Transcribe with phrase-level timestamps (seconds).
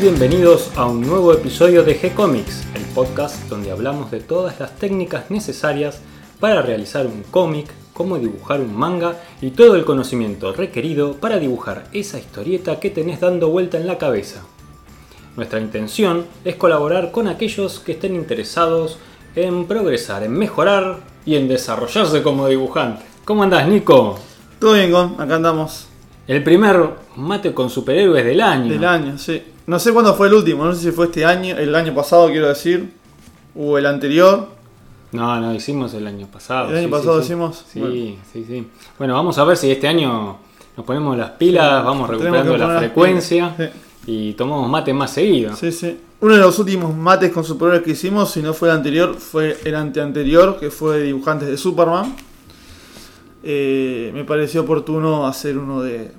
[0.00, 5.30] bienvenidos a un nuevo episodio de G-Comics, el podcast donde hablamos de todas las técnicas
[5.30, 6.00] necesarias
[6.38, 11.84] para realizar un cómic, cómo dibujar un manga y todo el conocimiento requerido para dibujar
[11.92, 14.42] esa historieta que tenés dando vuelta en la cabeza.
[15.36, 18.96] Nuestra intención es colaborar con aquellos que estén interesados
[19.36, 23.04] en progresar, en mejorar y en desarrollarse como dibujante.
[23.26, 24.18] ¿Cómo andás, Nico?
[24.58, 25.88] Todo bien, Gon, acá andamos.
[26.26, 28.72] El primer mate con superhéroes del año.
[28.72, 29.42] Del año, sí.
[29.66, 32.28] No sé cuándo fue el último, no sé si fue este año, el año pasado
[32.28, 32.92] quiero decir,
[33.54, 34.48] o el anterior.
[35.12, 36.70] No, no, hicimos el año pasado.
[36.70, 37.64] El año sí, pasado sí, hicimos.
[37.72, 37.94] Sí, Bueno.
[38.32, 38.66] sí, sí.
[38.98, 40.38] Bueno, vamos a ver si este año
[40.76, 43.54] nos ponemos las pilas, vamos recuperando la frecuencia
[44.06, 45.54] y tomamos mate más seguido.
[45.56, 46.00] Sí, sí.
[46.20, 49.58] Uno de los últimos mates con superhéroes que hicimos, si no fue el anterior, fue
[49.64, 52.14] el anteanterior, que fue de dibujantes de Superman.
[53.42, 56.12] Eh, me pareció oportuno hacer uno de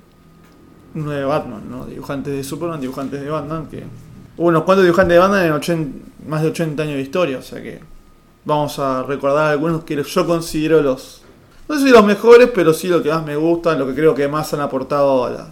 [0.94, 1.86] uno de Batman, ¿no?
[1.86, 3.84] Dibujantes de Superman, dibujantes de Batman, que
[4.36, 7.42] hubo unos cuantos dibujantes de Batman en 80 más de 80 años de historia, o
[7.42, 7.80] sea que
[8.44, 11.22] vamos a recordar algunos que yo considero los
[11.68, 14.14] no sé si los mejores, pero sí lo que más me gustan, lo que creo
[14.14, 15.48] que más han aportado a la,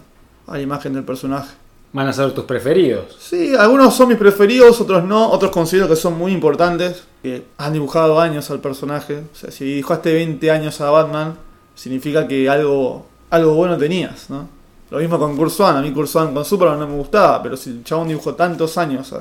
[0.47, 1.55] a la imagen del personaje.
[1.93, 3.17] Van a ser tus preferidos.
[3.19, 7.73] Sí, algunos son mis preferidos, otros no, otros considero que son muy importantes, que han
[7.73, 9.23] dibujado años al personaje.
[9.33, 11.35] O sea, si dibujaste 20 años a Batman,
[11.75, 14.47] significa que algo, algo bueno tenías, ¿no?
[14.91, 17.83] Lo mismo con Kurzwan, a mí Kurzwan con Superman no me gustaba, pero si el
[17.83, 19.15] chabón dibujó tantos años,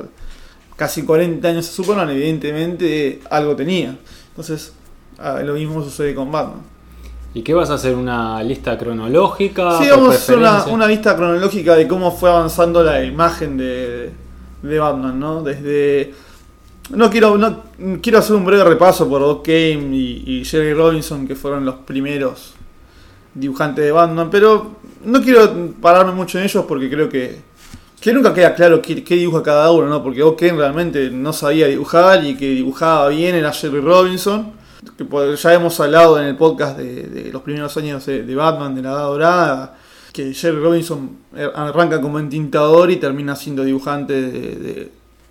[0.74, 3.96] casi 40 años a Superman, evidentemente algo tenía.
[4.30, 4.72] Entonces,
[5.44, 6.62] lo mismo sucede con Batman.
[7.34, 7.94] ¿Y qué vas a hacer?
[7.94, 9.78] ¿Una lista cronológica?
[9.78, 14.10] Sí, vamos a hacer una, una vista cronológica de cómo fue avanzando la imagen de,
[14.62, 15.42] de Batman, ¿no?
[15.42, 16.12] Desde.
[16.90, 17.62] No quiero, no,
[18.02, 21.76] quiero hacer un breve repaso por Bob Kane y, y Jerry Robinson, que fueron los
[21.76, 22.54] primeros
[23.32, 27.36] dibujantes de Batman, pero no quiero pararme mucho en ellos porque creo que,
[28.00, 30.02] que nunca queda claro qué, dibuja cada uno, ¿no?
[30.02, 34.60] Porque Kane realmente no sabía dibujar y que dibujaba bien era Jerry Robinson
[34.96, 38.90] que ya hemos hablado en el podcast de, los primeros años de, Batman, de la
[38.90, 39.78] Edad Dorada,
[40.12, 44.90] que Jerry Robinson er- arranca como entintador y termina siendo dibujante de,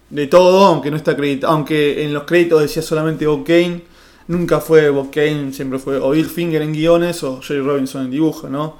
[0.10, 3.46] de- todo, aunque no está acreditado, aunque en los créditos decía solamente Bob
[4.28, 5.12] nunca fue Bob
[5.52, 8.78] siempre fue o Bill Finger en guiones o Jerry Robinson en dibujo, ¿no?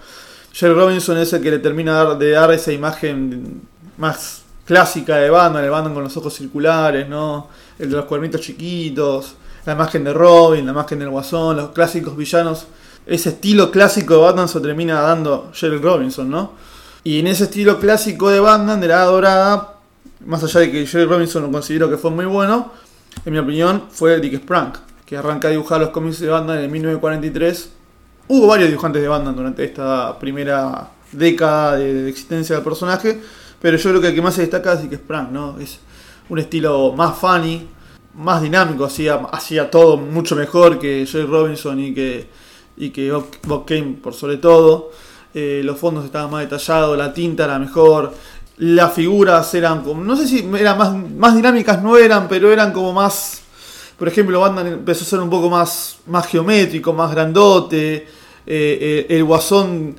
[0.52, 3.62] Jerry Robinson es el que le termina de dar esa imagen
[3.98, 7.48] más clásica de Batman, el Batman con los ojos circulares, ¿no?
[7.78, 12.16] El de los cuernitos chiquitos, la imagen de Robin, la imagen del Guasón, los clásicos
[12.16, 12.68] villanos.
[13.06, 16.54] Ese estilo clásico de Batman se termina dando Jerry Robinson, ¿no?
[17.04, 19.76] Y en ese estilo clásico de Batman, de la Dorada,
[20.26, 22.72] más allá de que Jerry Robinson lo considero que fue muy bueno,
[23.26, 24.74] en mi opinión fue Dick Sprang,
[25.06, 27.79] que arranca a dibujar los cómics de Batman en 1943.
[28.32, 33.20] Hubo varios dibujantes de Batman durante esta primera década de, existencia del personaje,
[33.60, 35.58] pero yo creo que el que más se destaca es Dick Sprang, ¿no?
[35.60, 35.80] Es
[36.30, 37.68] un estilo más funny,
[38.14, 42.30] más dinámico, hacía, hacía todo mucho mejor que Jerry Robinson y que,
[42.78, 44.92] y que Bob, Bob Kane por sobre todo.
[45.34, 48.14] Eh, los fondos estaban más detallados, la tinta era mejor,
[48.58, 52.74] las figuras eran como, no sé si eran más, más dinámicas, no eran, pero eran
[52.74, 53.42] como más,
[53.98, 58.19] por ejemplo, Batman empezó a ser un poco más, más geométrico, más grandote,
[58.50, 59.96] eh, el guasón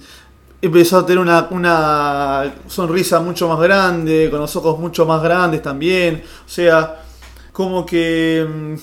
[0.62, 6.22] empezó a tener una, sonrisa mucho más grande, con los ojos mucho más grandes también,
[6.44, 7.02] o sea,
[7.52, 8.74] como que mm,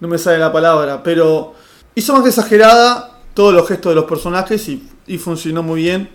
[0.00, 1.54] no me sale la palabra, pero
[1.94, 6.08] hizo más exagerada todos los gestos de los personajes y, funcionó muy bien.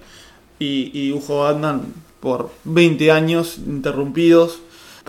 [0.57, 4.59] Y, y dibujó Batman por 20 años interrumpidos.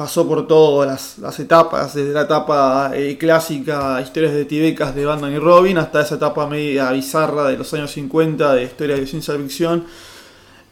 [0.01, 5.05] Pasó por todas las, las etapas, desde la etapa eh, clásica, historias de tibecas de
[5.05, 9.07] Batman y Robin, hasta esa etapa media bizarra de los años 50 de historias de
[9.07, 9.85] ciencia ficción.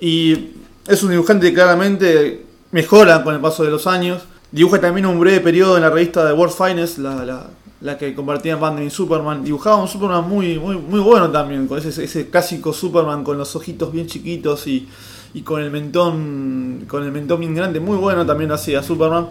[0.00, 0.52] Y
[0.86, 4.22] es un dibujante que claramente mejora con el paso de los años.
[4.50, 7.50] Dibuja también un breve periodo en la revista de World Finest, la, la,
[7.82, 9.44] la que compartían Batman y Superman.
[9.44, 13.54] Dibujaba un Superman muy, muy, muy bueno también, con ese, ese clásico Superman con los
[13.54, 14.88] ojitos bien chiquitos y,
[15.34, 19.28] y con el mentón con el mentón bien grande, muy bueno también hacía Superman.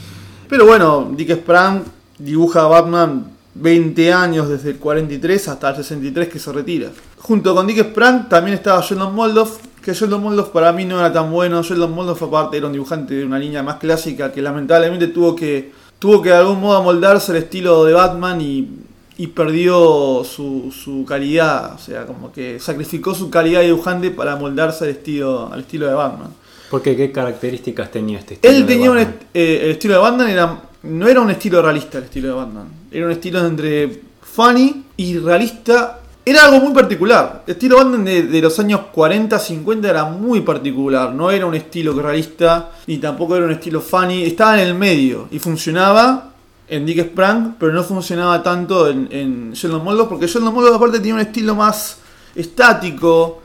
[0.49, 1.83] Pero bueno, Dick Sprang
[2.17, 6.89] dibuja a Batman 20 años desde el 43 hasta el 63 que se retira.
[7.17, 11.11] Junto con Dick Sprang también estaba Sheldon Moldoff, que Sheldon Moldoff para mí no era
[11.11, 11.61] tan bueno.
[11.63, 15.71] Sheldon Moldoff aparte era un dibujante de una línea más clásica que lamentablemente tuvo que
[15.99, 18.69] tuvo que de algún modo amoldarse al estilo de Batman y,
[19.17, 21.73] y perdió su, su calidad.
[21.75, 25.87] O sea, como que sacrificó su calidad de dibujante para amoldarse al estilo, al estilo
[25.87, 26.29] de Batman.
[26.69, 26.95] ¿Por qué?
[26.95, 28.53] ¿Qué características tenía este estilo?
[28.53, 29.19] Él de tenía un Batman?
[29.33, 32.67] eh, el estilo de Batman era no era un estilo realista el estilo de Batman.
[32.91, 37.43] Era un estilo entre funny y realista era algo muy particular.
[37.47, 41.13] El estilo Batman de, de, los años 40, 50 era muy particular.
[41.13, 44.23] No era un estilo realista, ni tampoco era un estilo funny.
[44.23, 46.26] Estaba en el medio y funcionaba
[46.69, 51.15] en Dick Sprang, pero no funcionaba tanto en, en Sheldon porque Sheldon Moldoff aparte tenía
[51.15, 51.99] un estilo más
[52.35, 53.41] estático.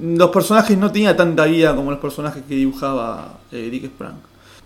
[0.00, 4.16] Los personajes no tenían tanta vida como los personajes que dibujaba eh, Dick Sprang.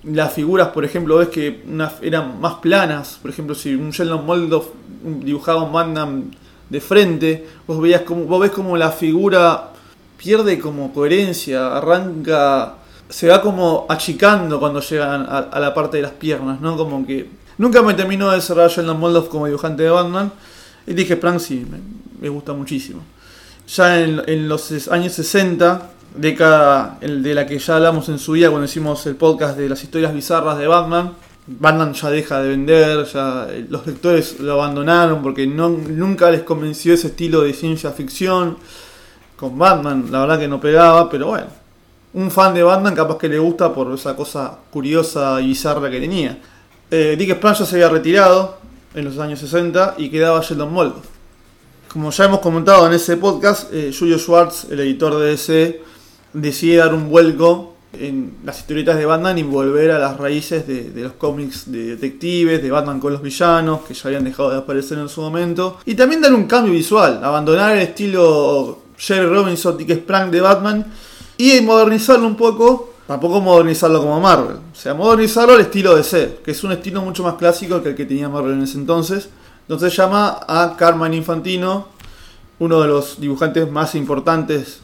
[0.05, 1.63] Las figuras, por ejemplo, ves que
[2.03, 3.19] eran más planas.
[3.23, 4.67] Por ejemplo, si un Sheldon Moldoff
[5.03, 6.35] dibujaba un Batman
[6.69, 9.69] de frente, vos, veías como, vos ves como la figura
[10.17, 12.77] pierde como coherencia, arranca,
[13.09, 16.77] se va como achicando cuando llegan a, a la parte de las piernas, ¿no?
[16.77, 20.33] Como que nunca me terminó de cerrar Sheldon Moldoff como dibujante de Batman.
[20.85, 21.65] Y dije, Frank sí,
[22.21, 23.03] me, gusta muchísimo.
[23.69, 28.65] Ya en, los años 60, década de la que ya hablamos en su día cuando
[28.65, 31.13] hicimos el podcast de las historias bizarras de Batman,
[31.47, 36.95] Batman ya deja de vender, ya los lectores lo abandonaron porque no, nunca les convenció
[36.95, 38.59] ese estilo de ciencia ficción.
[39.37, 41.47] Con Batman, la verdad que no pegaba, pero bueno.
[42.15, 46.01] Un fan de Batman capaz que le gusta por esa cosa curiosa y bizarra que
[46.01, 46.39] tenía.
[46.95, 48.59] Eh, Dick ya se había retirado
[48.95, 51.07] en los años 60 y quedaba Sheldon Moldoff.
[51.91, 55.81] Como ya hemos comentado en ese podcast, eh, Julio Schwartz, el editor de DC,
[56.35, 60.91] decide dar un vuelco en las historietas de Batman y volver a las raíces de,
[60.91, 64.59] de, los cómics de detectives, de Batman con los villanos, que ya habían dejado de
[64.59, 65.79] aparecer en su momento.
[65.87, 70.93] Y también dar un cambio visual, abandonar el estilo Jerry Robinson, Dick Sprang de Batman
[71.39, 74.57] y modernizarlo un poco, tampoco modernizarlo como Marvel.
[74.57, 77.95] O sea, modernizarlo al estilo DC, que es un estilo mucho más clásico que el
[77.95, 79.29] que tenía Marvel en ese entonces.
[79.63, 81.89] Entonces llama a Carmen Infantino,
[82.59, 84.83] uno de los dibujantes más importantes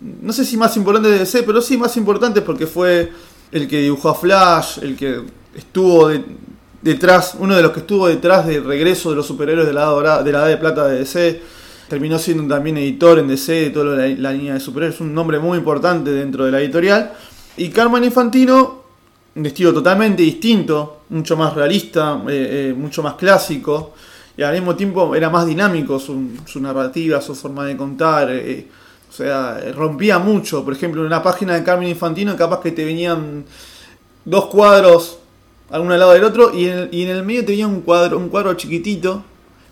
[0.00, 3.12] no sé si más importante de DC, pero sí más importante porque fue
[3.52, 5.22] el que dibujó a Flash, el que
[5.54, 6.24] estuvo de,
[6.80, 9.92] detrás, uno de los que estuvo detrás del regreso de los superhéroes de la,
[10.24, 11.42] edad, de plata de DC.
[11.88, 15.38] Terminó siendo también editor en DC de toda la, la línea de superhéroes, un nombre
[15.38, 17.12] muy importante dentro de la editorial.
[17.60, 18.84] Y Carmen Infantino,
[19.34, 23.92] un estilo totalmente distinto, mucho más realista, eh, eh, mucho más clásico,
[24.34, 28.30] y al mismo tiempo era más dinámico su, su narrativa, su forma de contar.
[28.30, 28.66] Eh,
[29.06, 30.64] o sea, rompía mucho.
[30.64, 33.44] Por ejemplo, en una página de Carmen Infantino, capaz que te venían
[34.24, 35.18] dos cuadros,
[35.68, 38.16] uno al lado del otro, y en el, y en el medio tenía un cuadro,
[38.16, 39.22] un cuadro chiquitito,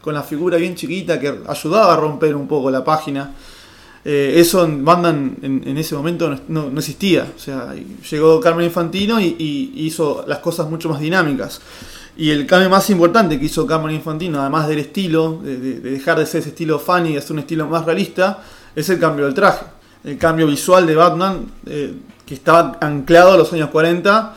[0.02, 3.34] con la figura bien chiquita, que ayudaba a romper un poco la página.
[4.04, 7.26] Eh, eso en Batman en, ese momento no, existía.
[7.34, 7.74] O sea,
[8.10, 11.60] llegó Carmen Infantino y, hizo las cosas mucho más dinámicas.
[12.16, 16.26] Y el cambio más importante que hizo Carmen Infantino, además del estilo, de dejar de
[16.26, 18.42] ser ese estilo funny y hacer un estilo más realista,
[18.74, 19.66] es el cambio del traje.
[20.04, 21.94] El cambio visual de Batman, eh,
[22.26, 24.34] que estaba anclado a los años 40,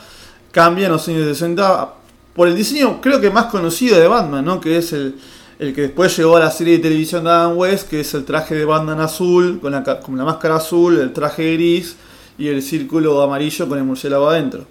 [0.50, 1.94] cambia en los años 60
[2.34, 4.60] por el diseño, creo que más conocido de Batman, ¿no?
[4.60, 5.16] que es el,
[5.62, 8.24] el que después llegó a la serie de televisión de Adam West, que es el
[8.24, 11.94] traje de Batman azul, con la, con la máscara azul, el traje gris
[12.36, 14.66] y el círculo amarillo con el murciélago adentro.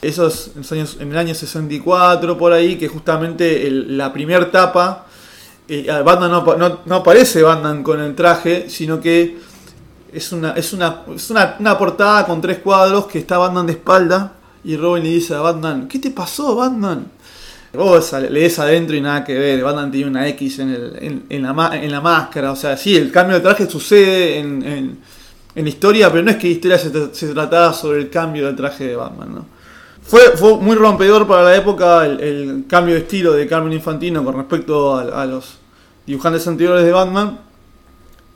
[0.00, 5.06] Eso es en, años, el año 64, por ahí, que justamente la primera tapa
[5.68, 9.38] eh, Batman no, aparece Batman con el traje, sino que
[10.12, 13.74] es una, es una, es una, una, portada con tres cuadros que está Batman de
[13.74, 14.32] espalda
[14.64, 17.06] y Robin le dice a Batman, ¿qué te pasó Batman?
[17.74, 22.56] Vos lees adentro y nada que ver, Batman tiene una X en, la, máscara, o
[22.56, 24.98] sea, sí, el cambio de traje sucede en,
[25.54, 28.88] en, historia, pero no es que historia se, se, trataba sobre el cambio del traje
[28.88, 29.46] de Batman, ¿no?
[30.02, 30.20] Fue,
[30.60, 35.24] muy rompedor para la época el, cambio de estilo de Carmen Infantino con respecto a,
[35.24, 35.58] los
[36.06, 37.38] dibujantes anteriores de Batman.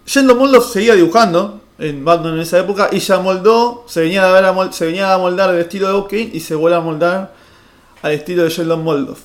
[0.07, 4.33] Sheldon Moldoff seguía dibujando en Batman en esa época y se amoldó, se venía a,
[4.33, 7.35] ver a, se venía a moldar el estilo de Bob y se vuelve a moldar
[8.03, 9.21] al estilo de Sheldon Moldoff.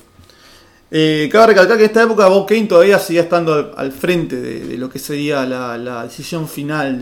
[0.90, 4.76] Eh, cabe recalcar que en esta época Bob Kane todavía seguía estando al, frente de,
[4.76, 7.00] lo que sería la, decisión final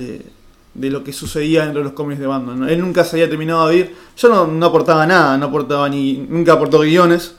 [0.74, 2.68] de, lo que sucedía dentro de los cómics de Batman.
[2.68, 6.14] Él nunca se había terminado de ir, yo no, no aportaba nada, no aportaba ni,
[6.18, 7.34] nunca aportó guiones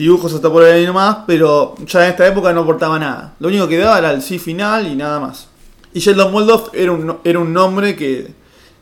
[0.00, 3.34] dibujos hasta por ahí nomás, pero ya en esta época no aportaba nada.
[3.38, 5.48] Lo único que daba era el sí final y nada más.
[5.92, 8.32] Y Sheldon Moldoff era un, era un nombre que,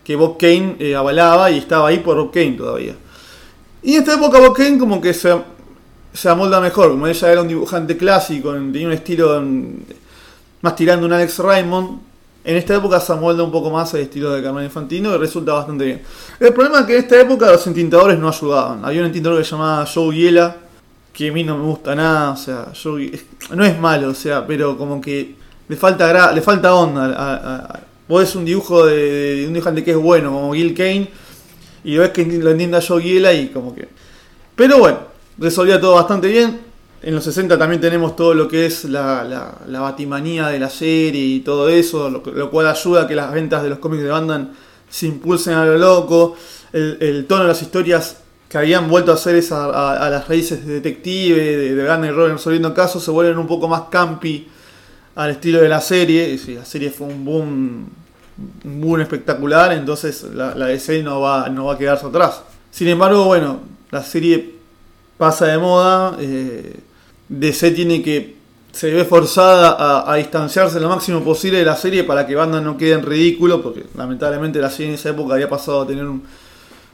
[0.05, 2.95] que Bob Kane eh, avalaba y estaba ahí por Bob Kane todavía.
[3.83, 5.35] Y en esta época Kane como que se,
[6.13, 9.43] se amolda mejor, como ella era un dibujante clásico, tenía un estilo
[10.63, 12.01] más tirando un Alex Raymond.
[12.45, 15.53] En esta época se amolda un poco más al estilo de Carmen Infantino y resulta
[15.53, 16.03] bastante bien.
[16.41, 18.85] El problema es que en esta época los entintadores no ayudaban.
[18.85, 20.57] Había un entintador que se llamaba Joe Giela,
[21.13, 22.97] que a mí no me gusta nada, o sea, yo,
[23.55, 25.35] no es malo, o sea, pero como que
[25.69, 27.13] le falta gra le falta onda.
[27.17, 31.11] A, vos ves un dibujo de, un dibujante que es bueno, como Gil Kane,
[31.89, 33.89] y ves que lo entienda yo Giela y como que.
[34.55, 34.99] Pero bueno,
[35.39, 36.61] resolvía todo bastante bien.
[37.01, 39.25] En los 60 también tenemos todo lo que es la,
[39.67, 43.63] la, batimanía de la serie y todo eso, lo, cual ayuda a que las ventas
[43.63, 44.53] de los cómics de Batman
[44.91, 46.37] se impulsen a lo loco.
[46.75, 48.19] El, tono de las historias
[48.51, 52.35] que habían vuelto a hacer esa, a, las raíces de detective, de, de y Robin
[52.35, 54.47] resolviendo casos, se vuelven un poco más campi
[55.15, 56.29] al estilo de la serie.
[56.29, 57.89] Y si la serie fue un boom,
[58.63, 62.43] boom espectacular, entonces la, DC no va, no va a quedarse atrás.
[62.71, 64.55] Sin embargo, bueno, la serie
[65.17, 66.17] pasa de moda.
[66.21, 66.81] Eh,
[67.29, 68.39] DC tiene que.
[68.71, 72.77] Se ve forzada a, distanciarse lo máximo posible de la serie para que Batman no
[72.77, 76.23] quede en ridículo, porque lamentablemente la serie en esa época había pasado a tener un,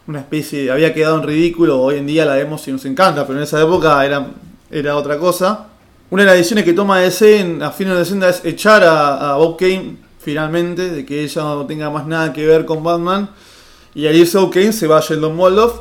[0.07, 0.71] una especie.
[0.71, 1.83] había quedado en ridículo.
[1.83, 4.29] Hoy en día la vemos y nos encanta, pero en esa época era,
[4.71, 5.67] era otra cosa.
[6.11, 9.59] Una de las decisiones que toma DC a fines de 60 es echar a Bob
[9.59, 13.31] Kane finalmente, de que ella no tenga más nada que ver con Batman.
[13.95, 15.81] Y al irse Kane se va a Sheldon Moldoff.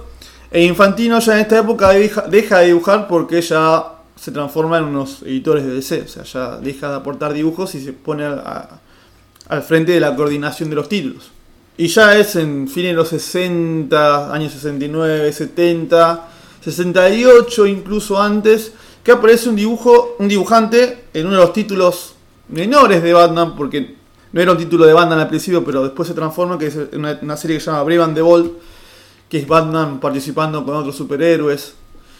[0.52, 2.28] E Infantino ya en esta época deja,
[2.60, 3.86] de dibujar porque ya
[4.16, 6.02] se transforma en unos editores de DC.
[6.02, 10.70] O sea, ya deja de aportar dibujos y se pone al frente de la coordinación
[10.70, 11.32] de los títulos.
[11.76, 16.28] Y ya es en fines de los 60, años 69, 70,
[16.64, 18.74] 68, incluso antes,
[19.04, 22.14] que aparece un dibujo, un dibujante en uno de los títulos
[22.50, 24.03] menores de Batman, porque
[24.34, 27.38] no era un título de Batman al principio, pero después se transforma, que es una,
[27.38, 28.52] serie que se llama Brave and the Bold,
[29.30, 31.76] que es Batman participando con otros superhéroes.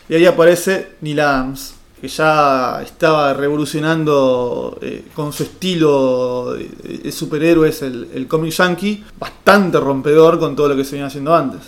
[0.08, 7.12] Y ahí aparece Neil Adams, que ya estaba revolucionando eh, con su estilo de, de
[7.12, 11.62] superhéroes el, el cómic yankee, bastante rompedor con todo lo que se venía haciendo antes.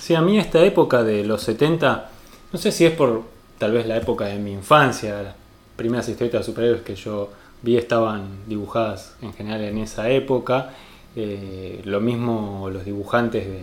[0.00, 2.10] Sí, a mí esta época de los 70,
[2.52, 3.22] no sé si es por
[3.58, 5.34] tal vez la época de mi infancia, las
[5.76, 7.30] primeras historietas de superhéroes que yo
[7.62, 10.70] vi estaban dibujadas en general en esa época,
[11.16, 13.62] eh, lo mismo los dibujantes de,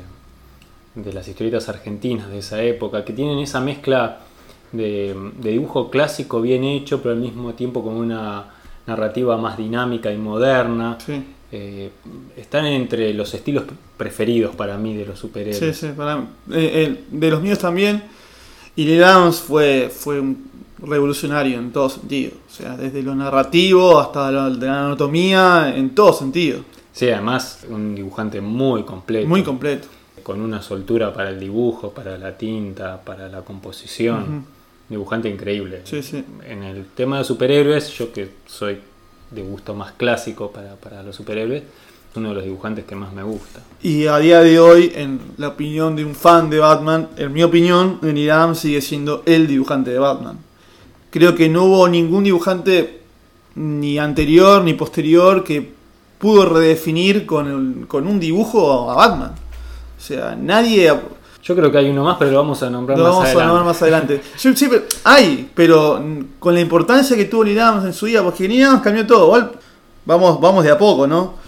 [0.95, 4.19] de las historietas argentinas de esa época, que tienen esa mezcla
[4.71, 8.45] de, de, dibujo clásico bien hecho, pero al mismo tiempo con una
[8.88, 10.98] narrativa más dinámica y moderna.
[11.05, 11.24] Sí.
[11.53, 11.89] Eh,
[12.38, 13.65] están entre los estilos
[13.98, 15.77] preferidos para mí de los superhéroes.
[15.77, 18.03] Sí, sí, para, eh, eh, de los míos también.
[18.75, 20.50] Y Neil Adams fue, fue un
[20.81, 22.31] revolucionario en todo sentido.
[22.47, 26.61] O sea, desde lo narrativo hasta lo de la anatomía, en todo sentido.
[26.93, 29.27] Sí, además un dibujante muy completo.
[29.27, 29.88] Muy completo.
[30.23, 34.21] Con una soltura para el dibujo, para la tinta, para la composición.
[34.21, 34.43] Uh -huh.
[34.89, 35.81] Dibujante increíble.
[35.85, 36.23] Sí, sí.
[36.45, 38.79] En el tema de superhéroes, yo que soy
[39.31, 43.13] de gusto más clásico para, para los superhéroes, es uno de los dibujantes que más
[43.13, 43.61] me gusta.
[43.81, 47.41] Y a día de hoy, en la opinión de un fan de Batman, en mi
[47.41, 50.38] opinión, Neil Adams sigue siendo el dibujante de Batman.
[51.12, 53.01] Creo que no hubo ningún dibujante
[53.56, 55.72] ni anterior ni posterior que
[56.18, 59.32] pudo redefinir con, el, con un dibujo a Batman.
[59.98, 60.91] O sea, nadie
[61.44, 63.44] yo creo que hay uno más, pero lo vamos a nombrar lo más vamos adelante.
[63.44, 64.22] a nombrar más adelante.
[64.39, 66.03] Yo, sí, pero, hay, pero
[66.38, 69.25] con la importancia que tuvo Neil Adams en su vida, porque Neil Adams cambió todo.
[69.25, 69.51] Igual,
[70.06, 71.40] vamos, vamos de a poco, ¿no?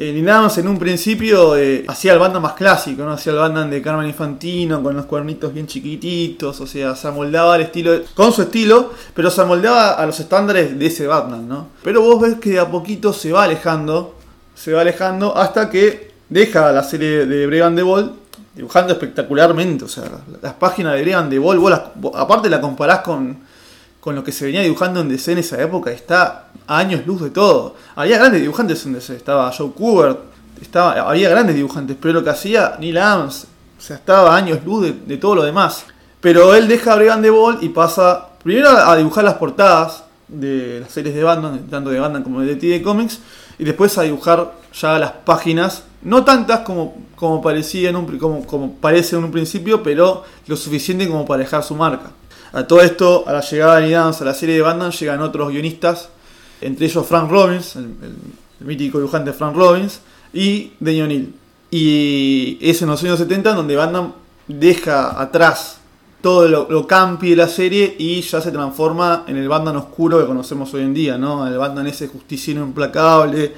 [0.00, 3.14] Eh, Neil Adams en un principio eh, hacía el Batman más clásico, ¿no?
[3.14, 7.54] Hacía el Batman de Carmen Infantino, con los cuernitos bien chiquititos, o sea, se amoldaba
[7.54, 11.66] al estilo, con su estilo, pero se amoldaba a los estándares de ese Batman, ¿no?
[11.82, 14.14] Pero vos ves que de a poquito se va alejando,
[14.54, 18.12] se va alejando hasta que deja la serie de Bregan de Bold
[18.54, 19.84] dibujando espectacularmente.
[19.84, 20.04] O sea,
[20.40, 21.82] las páginas de Bregan de Ball, vos las,
[22.14, 23.36] aparte la comparás con,
[24.00, 27.22] con lo que se venía dibujando en DC en esa época, está a años luz
[27.22, 27.76] de todo.
[27.96, 30.18] Había grandes dibujantes en DC, estaba Joe Kubert,
[30.60, 33.46] estaba, había grandes dibujantes, pero lo que hacía Neil Adams,
[33.78, 35.84] o sea, estaba a años luz de, todo lo demás.
[36.20, 40.80] Pero él deja a Bregan de Ball y pasa primero a dibujar las portadas de
[40.80, 43.20] las series de Batman, tanto de Batman como de Detective Comics,
[43.58, 48.74] y después a dibujar ya las páginas no tantas como, como parecía un, como, como
[48.74, 52.10] parece en un principio, pero lo suficiente como para dejar su marca.
[52.52, 55.20] A todo esto, a la llegada de Neil Adams a la serie de Batman, llegan
[55.20, 56.08] otros guionistas,
[56.60, 57.94] entre ellos Frank Robbins, el,
[58.60, 60.00] mítico dibujante Frank Robbins,
[60.32, 61.34] y Denny O'Neill.
[61.70, 64.14] Y es en los años 70 donde Batman
[64.46, 65.78] deja atrás
[66.22, 70.18] todo lo, lo, campi de la serie y ya se transforma en el Batman oscuro
[70.18, 71.46] que conocemos hoy en día, ¿no?
[71.46, 73.52] El Batman ese justiciero implacable,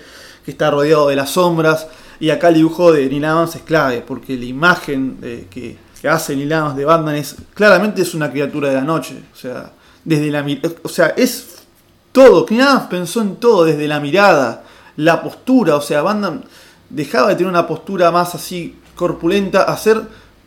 [0.44, 1.87] que está rodeado de las sombras.
[2.18, 6.09] Y acá el dibujo de Neil Adams es clave, porque la imagen de, que, que,
[6.09, 9.23] hace Neil de Batman es claramente es una criatura de la noche.
[9.33, 9.73] O sea,
[10.04, 10.45] desde la
[10.83, 11.62] o sea, es
[12.12, 12.47] todo.
[12.49, 14.64] Neil Adams pensó en todo, desde la mirada,
[14.97, 15.76] la postura.
[15.76, 16.45] O sea, Batman
[16.88, 20.00] dejaba de tener una postura más así corpulenta, a ser,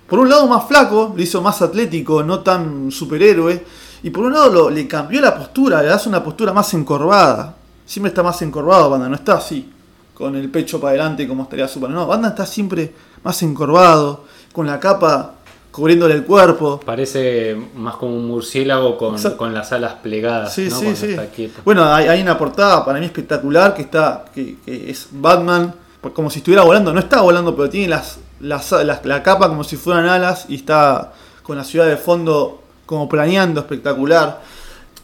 [0.07, 3.65] por un lado, más flaco, lo hizo más atlético, no tan superhéroe.
[4.03, 7.55] Y por un lado lo, le cambió la postura, le hace una postura más encorvada.
[7.85, 9.69] Siempre está más encorvado, Batman, no está así
[10.13, 11.97] con el pecho para adelante como estaría Superman.
[11.97, 12.93] No, Batman está siempre
[13.23, 15.35] más encorvado, con la capa
[15.73, 16.79] cubriéndole el cuerpo.
[16.85, 20.53] Parece más como un murciélago con, con las alas plegadas.
[20.53, 20.79] Sí, ¿no?
[20.79, 21.11] sí, sí.
[21.13, 21.27] está.
[21.65, 25.73] Bueno, hay, hay una portada para mí espectacular que está que, que es Batman
[26.13, 26.93] como si estuviera volando.
[26.93, 30.55] No está volando, pero tiene las, las, las- la capa como si fueran alas y
[30.55, 31.11] está
[31.41, 34.41] con la ciudad de fondo como planeando espectacular.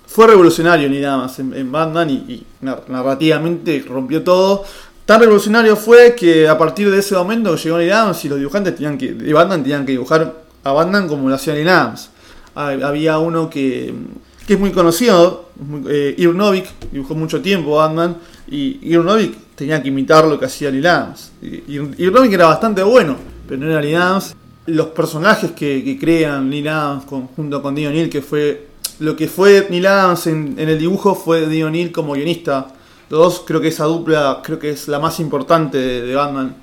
[0.05, 4.63] Fue revolucionario ni nada más en, en Batman y, y nar- narrativamente rompió todo.
[5.05, 8.75] Tan revolucionario fue que a partir de ese momento llegó Neil Adams y los dibujantes
[8.75, 12.10] tenían que, de Batman tenían que dibujar a Batman como lo hacía Neil Adams.
[12.56, 13.94] Ha- Había uno que,
[14.48, 15.50] que es muy conocido,
[15.88, 18.18] eh, Irv Novick, dibujó mucho tiempo Batman,
[18.50, 21.32] y Irv Novick tenía que imitar lo que hacía Neil Adams.
[21.42, 23.16] Novick era bastante bueno,
[23.48, 24.36] pero no era Neil Adams.
[24.66, 28.68] Los personajes que, crean Neil Adams junto con Dio Neil, que fue
[29.00, 32.68] lo que fue Neil Adams en, en el dibujo, fue Dio Neil como guionista.
[33.10, 36.56] Los dos, creo que esa dupla creo que es la más importante de, de Batman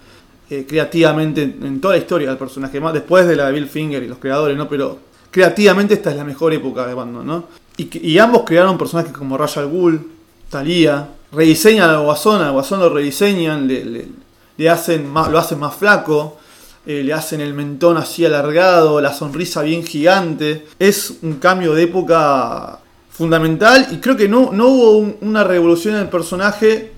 [0.51, 4.03] eh, creativamente en, toda la historia del personaje, más después de la de Bill Finger
[4.03, 4.69] y los creadores, ¿no?
[4.69, 4.99] Pero
[5.31, 7.45] creativamente esta es la mejor época de Batman, ¿no?
[7.79, 10.01] Y, ambos crearon personajes como Raya al Ghul,
[10.49, 14.09] Thalía, rediseñan al Guasón, al Guasón lo rediseñan, le, le-
[14.57, 16.39] le hacen más, lo hacen más flaco,
[16.87, 20.67] eh, le hacen el mentón así alargado, la sonrisa bien gigante.
[20.79, 22.79] Es un cambio de época
[23.11, 26.93] fundamental y creo que no, no hubo un- una revolución en el personaje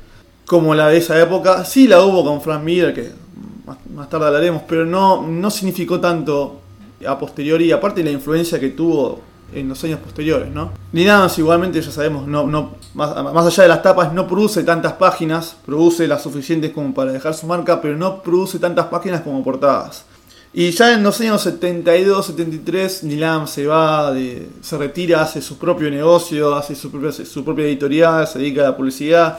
[0.46, 1.64] como la de esa época.
[1.64, 3.10] Sí la hubo con Frank Miller, que
[3.94, 6.60] más, tarde hablaremos, pero no, no significó tanto
[7.06, 9.20] a posteriori, aparte de la influencia que tuvo
[9.52, 10.72] en los años posteriores, ¿no?
[10.94, 14.94] Adams igualmente, ya sabemos, no, no, más, más allá de las tapas, no produce tantas
[14.94, 19.42] páginas, produce las suficientes como para dejar su marca, pero no produce tantas páginas como
[19.42, 20.04] portadas.
[20.52, 24.14] Y ya en los años 72, 73, Nilam se va,
[24.62, 28.70] se retira, hace su propio negocio, hace su propia, su propia editorial, se dedica a
[28.70, 29.38] la publicidad.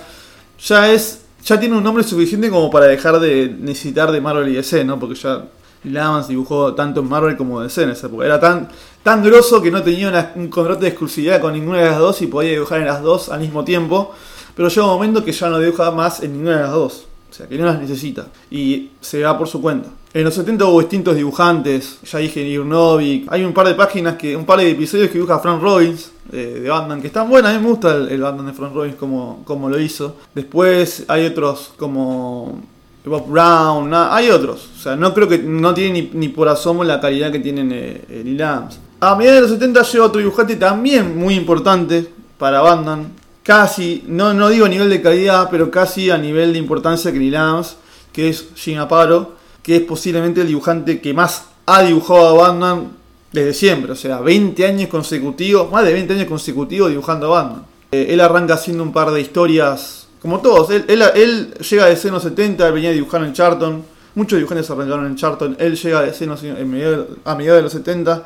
[0.65, 4.53] Ya es, ya tiene un nombre suficiente como para dejar de necesitar de Marvel y
[4.53, 4.99] DC, ¿no?
[4.99, 5.45] Porque ya
[5.83, 8.25] Nilam dibujó tanto en Marvel como DC en esa época.
[8.25, 8.69] Era tan,
[9.01, 12.27] tan grosso que no tenía un contrato de exclusividad con ninguna de las dos y
[12.27, 14.13] podía dibujar en las dos al mismo tiempo.
[14.55, 17.07] Pero llega un momento que ya no dibuja más en ninguna de las dos.
[17.31, 18.27] O sea, que no las necesita.
[18.51, 19.89] Y se va por su cuenta.
[20.11, 21.99] En los 70 hubo distintos dibujantes.
[22.03, 23.31] Ya dije Irnovic.
[23.31, 26.61] Hay un par de páginas, que un par de episodios que dibuja Frank Robbins eh,
[26.63, 26.99] de Batman.
[26.99, 27.53] Que están buenas.
[27.53, 30.15] A mí me gusta el, el Batman de Frank Robbins como, como lo hizo.
[30.33, 32.59] Después hay otros como
[33.05, 33.93] Bob Brown.
[33.93, 34.69] hay otros.
[34.77, 37.71] O sea, no creo que no tiene ni, ni por asomo la calidad que tienen
[37.71, 38.79] eh, eh, Neil Adams.
[38.99, 43.11] A mediados de los 70 llega otro dibujante también muy importante para Batman.
[43.43, 47.19] Casi, no, no digo a nivel de calidad, pero casi a nivel de importancia que
[47.19, 47.77] Neil Adams,
[48.11, 52.91] que es Jim Aparo, que es posiblemente el dibujante que más ha dibujado a Batman
[53.31, 53.91] desde siempre.
[53.91, 57.65] O sea, 20 años consecutivos, más de 20 años consecutivos dibujando a Batman.
[57.91, 60.69] Eh, él arranca haciendo un par de historias, como todos.
[60.71, 63.83] Él, él, él llega de los 70, él venía a dibujar en Charlton.
[64.15, 65.57] Muchos dibujantes arrancaron en Charlton.
[65.59, 68.25] Él llega de a mediados de los 70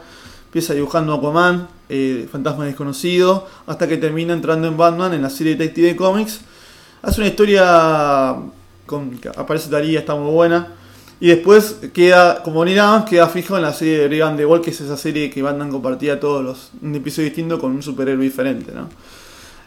[0.53, 5.55] empieza dibujando Aquaman, eh, Fantasma Desconocido, hasta que termina entrando en Batman en la serie
[5.55, 6.41] Detective Comics.
[7.01, 8.29] Hace una historia
[9.35, 10.67] aparece Talía, está muy buena.
[11.23, 14.59] Y después queda, como Neil Adams, queda fijo en la serie de Brigand the Wall,
[14.59, 18.21] que es esa serie que Batman compartía todos los un episodio distinto con un superhéroe
[18.21, 18.89] diferente, ¿no?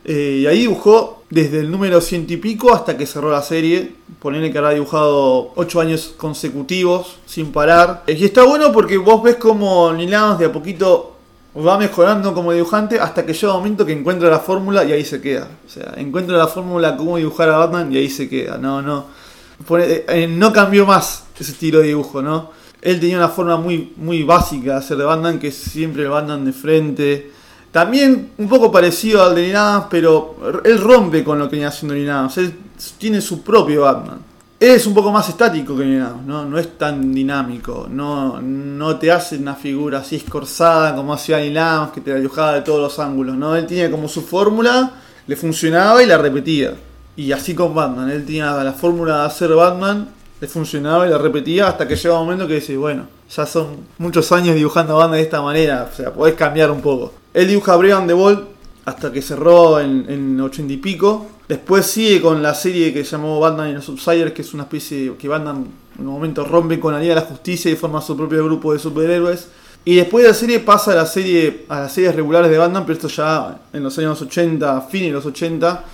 [0.04, 3.94] Eh, y ahí dibujó desde el número ciento y pico hasta que cerró la serie.
[4.20, 8.02] Ponerle que habrá dibujado 8 años consecutivos sin parar.
[8.06, 11.16] Eh, Y está bueno porque vos ves como Neil Adams de a poquito
[11.56, 15.06] va mejorando como dibujante hasta que llega un momento que encuentra la fórmula y ahí
[15.06, 15.48] se queda.
[15.66, 18.58] O sea, encuentra la fórmula cómo dibujar a Batman y ahí se queda.
[18.58, 19.24] No, no.
[19.66, 22.50] Pone- eh, no cambió más ese estilo de dibujo, ¿no?
[22.82, 26.44] Él tenía una forma muy, muy básica de hacer de Batman, que siempre el Batman
[26.44, 27.30] de frente.
[27.72, 31.94] También un poco parecido al de Neil pero él rompe con lo que venía haciendo
[31.94, 32.38] Neil Adams.
[32.38, 32.54] Él
[32.98, 34.18] tiene su propio Batman.
[34.58, 36.44] Él es un poco más estático que Neil ¿no?
[36.46, 37.86] No es tan dinámico.
[37.90, 41.58] No, no te hace una figura así escorzada como hacía Neil
[41.92, 43.56] que te la dibujaba de todos los ángulos, ¿no?
[43.56, 44.92] Él tiene como su fórmula,
[45.26, 46.74] le funcionaba y la repetía.
[47.16, 48.11] Y así con Batman.
[48.11, 50.09] Él tenía la fórmula de hacer Batman,
[50.40, 53.79] le funcionaba y la repetía hasta que llega un momento que dice, bueno, ya son
[53.98, 57.12] muchos años dibujando a Batman de esta manera, o sea, podés cambiar un poco.
[57.33, 58.48] Él dibuja a Brian the Ball
[58.85, 61.26] hasta que cerró en, en 80 y pico.
[61.48, 65.14] Después sigue con la serie que llamó Batman y los Outsiders, que es una especie
[65.16, 65.66] que Batman
[65.98, 68.72] en un momento rompe con la Liga de la Justicia y forma su propio grupo
[68.72, 69.48] de superhéroes.
[69.85, 72.85] Y después de la serie pasa a la serie a las series regulares de Batman,
[72.85, 75.85] pero esto ya en los años 80, fines de los 80.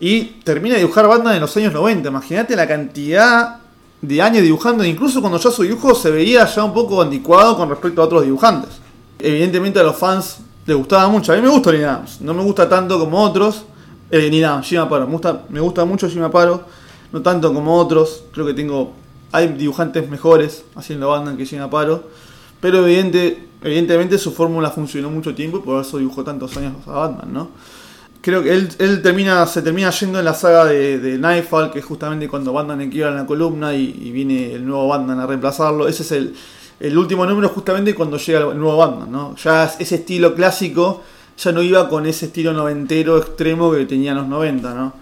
[0.00, 2.08] Y termina de dibujar Batman en los años 90.
[2.08, 3.60] Imagínate la cantidad
[4.00, 4.84] de años dibujando.
[4.84, 8.24] Incluso cuando ya su dibujo se veía ya un poco anticuado con respecto a otros
[8.24, 8.70] dibujantes.
[9.18, 11.32] Evidentemente a los fans les gustaba mucho.
[11.32, 12.20] A mí me gusta Neil Adams.
[12.20, 13.64] No me gusta tanto como otros.
[14.10, 15.06] Eh, Neil Adams, Jim Aparo.
[15.48, 16.64] Me gusta, mucho Jim Aparo.
[17.12, 18.24] No tanto como otros.
[18.32, 18.92] Creo que tengo...
[19.32, 22.04] Hay dibujantes mejores haciendo Batman que Jim Aparo.
[22.60, 26.92] Pero evidente, evidentemente su fórmula funcionó mucho tiempo y por eso dibujó tantos años a
[26.92, 27.48] Batman, ¿no?
[28.24, 31.80] Creo que él, él termina, se termina yendo en la saga de, de Nightfall, que
[31.80, 35.26] es justamente cuando Batman le quiebra la columna y, y, viene el nuevo Batman a
[35.26, 35.86] reemplazarlo.
[35.86, 36.34] Ese es el,
[36.80, 39.36] el último número justamente cuando llega el nuevo Batman, ¿no?
[39.36, 41.02] Ya ese estilo clásico
[41.36, 44.94] ya no iba con ese estilo noventero extremo que tenía en los 90, ¿no?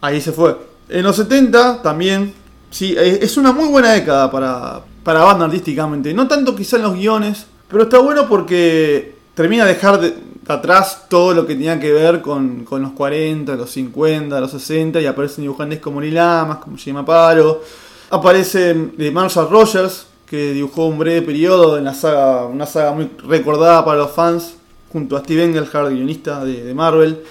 [0.00, 0.56] Ahí se fue.
[0.88, 2.32] En los 70 también,
[2.70, 6.14] sí, es una muy buena década para, para Batman artísticamente.
[6.14, 11.06] No tanto quizá en los guiones, pero está bueno porque termina de dejar de, atrás
[11.08, 15.06] todo lo que tenía que ver con, con, los 40, los 50, los 60 y
[15.06, 17.62] aparecen dibujantes como Neil Lamas, como Jim Aparo.
[18.10, 23.10] Aparece de Marshall Rogers, que dibujó un breve periodo en la saga, una saga muy
[23.26, 24.54] recordada para los fans,
[24.92, 27.22] junto a Steve Engelhardt, guionista de, Marvel.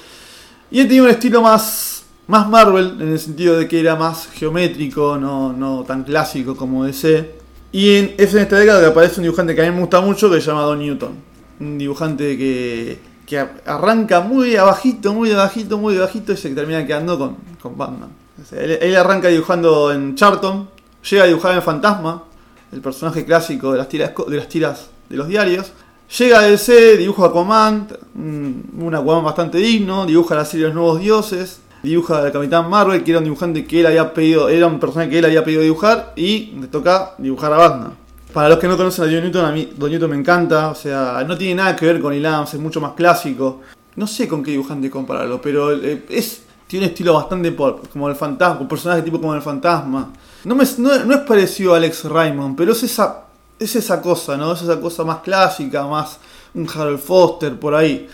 [0.69, 4.27] Y él tenía un estilo más, más Marvel, en el sentido de que era más
[4.33, 7.37] geométrico, no, no tan clásico como DC.
[7.71, 10.29] Y es en esta década que aparece un dibujante que a mí me gusta mucho,
[10.31, 11.11] que se llama Don Newton.
[11.59, 17.19] Un dibujante que, que arranca muy abajito, muy abajito, muy abajito y se termina quedando
[17.19, 18.09] con, con Batman.
[18.51, 20.69] Él, arranca dibujando en Charlton,
[21.09, 22.23] llega a dibujar en Fantasma,
[22.71, 25.73] el personaje clásico de las tiras de, los diarios.
[26.17, 31.01] Llega a DC, dibuja a Command, un Aquaman bastante digno, dibuja la serie Los Nuevos
[31.01, 34.79] Dioses, dibuja al Capitán Marvel, que era un dibujante que él había pedido, era un
[34.79, 38.06] personaje que él había pedido dibujar, y le toca dibujar a Batman.
[38.37, 40.75] Para los que no conocen a Don Newton, a mí Don Newton me encanta, o
[40.75, 43.61] sea, no tiene nada que ver con Ilams, es mucho más clásico.
[43.95, 48.15] No sé con qué dibujante compararlo, pero es, tiene un estilo bastante pop, como el
[48.15, 50.13] fantasma, un personaje tipo como el fantasma.
[50.43, 53.23] No, me, no, no es parecido a Alex Raymond, pero es esa,
[53.57, 54.53] es esa cosa, ¿no?
[54.53, 56.19] Es esa cosa más clásica, más
[56.53, 58.07] un Harold Foster por ahí.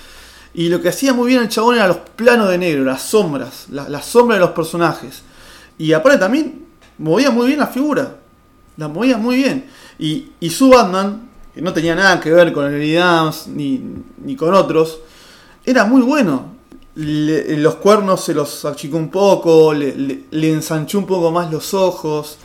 [0.53, 3.65] Y lo que hacía muy bien el chabón era los planos de negro, las sombras,
[3.71, 5.21] las la sombras de los personajes.
[5.77, 6.65] Y aparte también
[6.97, 8.22] movía muy bien la figura.
[8.77, 9.65] La movía muy bien.
[9.99, 13.81] Y, y su Batman, que no tenía nada que ver con el Dams ni,
[14.23, 14.99] ni con otros,
[15.65, 16.53] era muy bueno.
[16.95, 22.37] Los cuernos se los achicó un poco, le, le, ensanchó un poco más los ojos.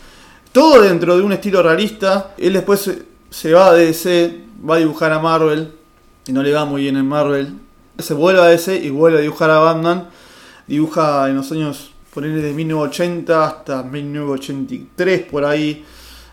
[0.52, 2.34] Todo dentro de un estilo realista.
[2.38, 5.72] Él después se, se va de DC, va a dibujar a Marvel.
[6.26, 7.54] Y no le va muy bien en Marvel
[7.98, 10.08] se vuelve a DC y vuelve a dibujar a Batman.
[10.66, 15.84] Dibuja en los años, ponerle de 1980 hasta 1983, por ahí.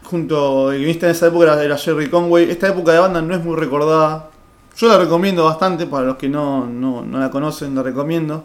[0.06, 2.50] Junto, el guionista en esa época era Jerry Conway.
[2.50, 4.30] Esta época de Batman no es muy recordada.
[4.78, 8.44] Yo la recomiendo bastante, para los que no, no, no la conocen, la recomiendo.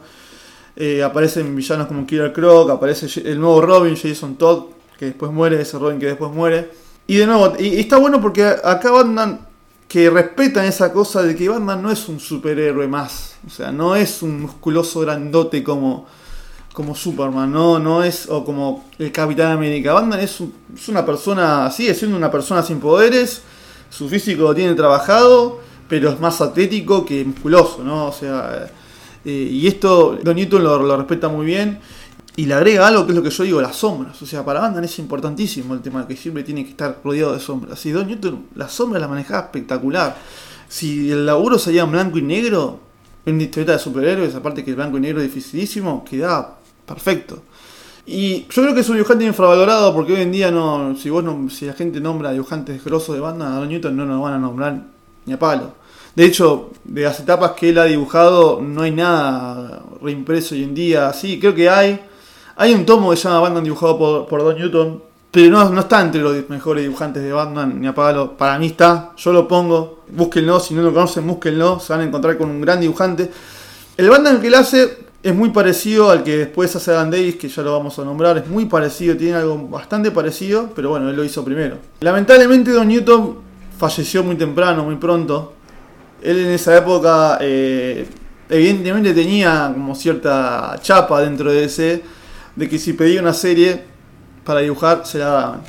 [0.77, 4.67] Eh, aparecen villanos como Killer Croc, aparece el nuevo Robin, Jason Todd,
[4.99, 6.71] que después muere, ese Robin que después muere.
[7.07, 9.41] Y de nuevo, y, y está bueno porque acá Batman
[9.91, 13.35] que respetan esa cosa de que Batman no es un superhéroe más.
[13.45, 16.07] O sea, no es un musculoso grandote como,
[16.73, 19.93] como Superman, no, no es o como el Capitán América.
[19.93, 23.43] Batman es, un, es una persona, sigue siendo una persona sin poderes,
[23.91, 28.07] su físico lo tiene trabajado, pero es más atlético que musculoso, ¿no?
[28.07, 28.71] O sea,
[29.25, 31.81] eh, y esto Don Newton lo, lo respeta muy bien.
[32.37, 34.23] Y le agrega algo que es lo que yo digo, las sombras.
[34.23, 37.41] O sea, para Batman es importantísimo el tema que siempre tiene que estar rodeado de
[37.41, 37.85] sombras.
[37.85, 40.17] Y Don Newton, las sombras las manejaba espectacular.
[40.69, 42.81] Si el laburo salía en blanco y negro,
[43.27, 46.60] en una historieta de superhéroes, aparte que el blanco y negro es dificilísimo, quedaba
[46.91, 47.43] perfecto.
[48.05, 51.23] Y yo creo que es un dibujante infravalorado porque hoy en día no, si vos
[51.23, 54.35] no, si la gente nombra dibujantes grosos de Batman, a Don Newton no nos van
[54.35, 54.83] a nombrar
[55.25, 55.75] ni a palo.
[56.17, 60.75] De hecho, de las etapas que él ha dibujado, no hay nada reimpreso hoy en
[60.75, 61.13] día.
[61.13, 62.01] Sí, creo que hay,
[62.57, 65.81] hay un tomo que se llama Batman dibujado por, por Don Newton, pero no, no,
[65.81, 68.37] está entre los mejores dibujantes de Batman, ni apagalo.
[68.37, 72.05] Para mí está, yo lo pongo, búsquenlo, si no lo conocen, búsquenlo, se van a
[72.05, 73.31] encontrar con un gran dibujante.
[73.97, 77.49] El Batman que él hace es muy parecido al que después hace Dan Davis, que
[77.49, 81.17] ya lo vamos a nombrar, es muy parecido, tiene algo bastante parecido, pero bueno, él
[81.17, 81.77] lo hizo primero.
[82.01, 83.39] Lamentablemente Don Newton
[83.79, 85.55] falleció muy temprano, muy pronto.
[86.23, 88.07] Él en esa época eh,
[88.49, 92.03] evidentemente tenía como cierta chapa dentro de ese
[92.57, 93.83] de que si pedía una serie
[94.45, 95.61] para dibujar, se la daban.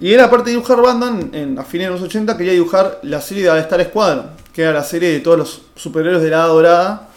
[0.00, 3.20] Y él, aparte de dibujar Batman, en, a fines de los 80 quería dibujar la
[3.20, 6.48] serie de Star Squadron, que era la serie de todos los superhéroes de la Edad
[6.48, 7.08] Dorada.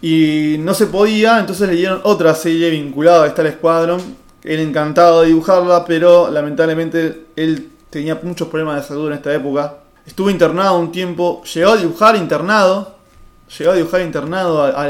[0.00, 4.00] Y no se podía, entonces le dieron otra serie vinculada a Star Squadron.
[4.42, 9.78] Él encantado de dibujarla, pero lamentablemente él tenía muchos problemas de salud en esta época.
[10.06, 12.96] Estuvo internado un tiempo, llegó a dibujar internado,
[13.58, 14.88] llegó a dibujar internado, a,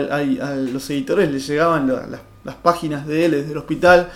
[0.56, 4.08] los editores le llegaban las la, las páginas de él desde el hospital,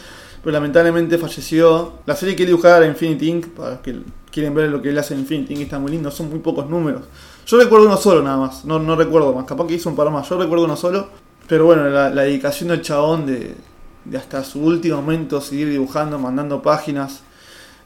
[0.43, 1.95] pero lamentablemente falleció.
[2.07, 3.97] La serie que él dibujaba era Infinity Inc., para los que
[4.31, 7.03] quieren ver lo que él hace Infinity Inc., está muy lindo, son muy pocos números.
[7.51, 10.09] Yo recuerdo uno solo nada más, no, no recuerdo más, capaz que hizo un par
[10.09, 11.09] más, yo recuerdo uno solo,
[11.49, 13.57] pero bueno, la, dedicación del chabón de,
[14.05, 17.23] de, hasta su último momento seguir dibujando, mandando páginas.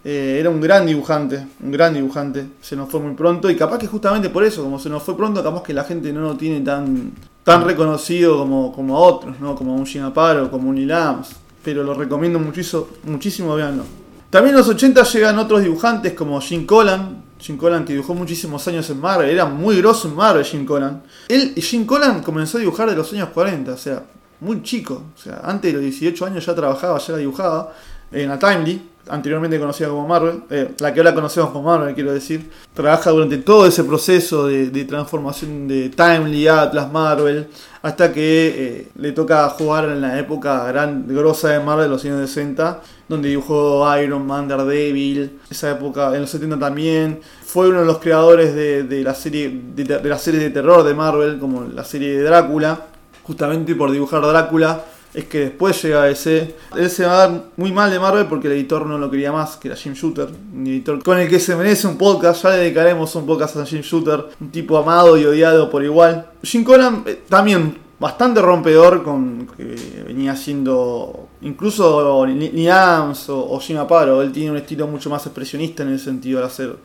[0.04, 2.46] Eh, era un gran dibujante, un gran dibujante.
[2.60, 5.16] Se nos fue muy pronto y capaz que justamente por eso, como se nos fue
[5.16, 9.40] pronto, capaz que la gente no lo tiene tan, tan reconocido como, como a otros,
[9.40, 9.54] ¿no?
[9.54, 11.36] Como un Ginaparo, como un Ilams.
[11.62, 13.84] Pero lo recomiendo muchísimo, muchísimo, véanlo.
[14.28, 17.23] También en los 80 llegan otros dibujantes como Jim Collan.
[17.38, 19.28] Jim Collan que dibujó muchísimos años en Marvel.
[19.28, 21.02] Era muy grosso en Marvel Jim Collan.
[21.28, 24.04] Él, Jim Collan comenzó a dibujar de los años 40, o sea,
[24.40, 25.02] muy chico.
[25.14, 27.72] O sea, antes de los 18 años ya trabajaba, ya la dibujaba
[28.12, 32.12] en la Timely anteriormente conocida como Marvel, eh, la que ahora conocemos como Marvel, quiero
[32.12, 37.48] decir, trabaja durante todo ese proceso de, transformación de Timely, Atlas, Marvel,
[37.82, 42.28] hasta que eh, le toca jugar en la época gran, grosa de Marvel, los años
[42.30, 47.20] 60, donde dibujó Iron Man, Daredevil, esa época, en los 70 también.
[47.44, 50.94] Fue uno de los creadores de, la serie de, de la serie de terror de
[50.94, 52.86] Marvel, como la serie de Drácula,
[53.22, 54.82] justamente por dibujar Drácula
[55.14, 56.54] es que después llega ese.
[56.76, 59.30] Él se va a dar muy mal de Marvel porque el editor no lo quería
[59.30, 62.42] más, que era Jim Shooter, un editor con el que se merece un podcast.
[62.42, 66.26] Ya le dedicaremos un podcast a Jim Shooter, un tipo amado y odiado por igual.
[66.42, 73.78] Jim Conan eh, también bastante rompedor con que venía siendo incluso ni Adams o, Jim
[73.78, 74.20] Aparo.
[74.20, 76.76] Él tiene un estilo mucho más expresionista en el sentido de hacer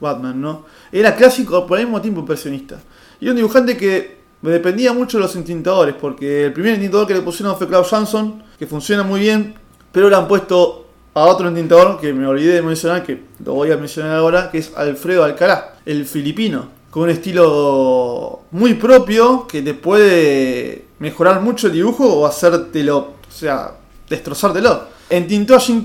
[0.00, 0.64] Batman, ¿no?
[0.90, 2.80] Era clásico, pero al mismo tiempo impresionista.
[3.20, 7.14] Y un dibujante que me dependía mucho de los entintadores, porque el primer entintador que
[7.14, 9.54] le pusieron fue Klaus Jansson, que funciona muy bien,
[9.90, 13.72] pero le han puesto a otro entintador que me olvidé de mencionar, que lo voy
[13.72, 19.62] a mencionar ahora, que es Alfredo Alcalá, el filipino, con un estilo muy propio que
[19.62, 23.72] te puede mejorar mucho el dibujo o hacértelo, o sea,
[24.10, 24.88] destrozártelo.
[25.08, 25.82] Entintó a Jim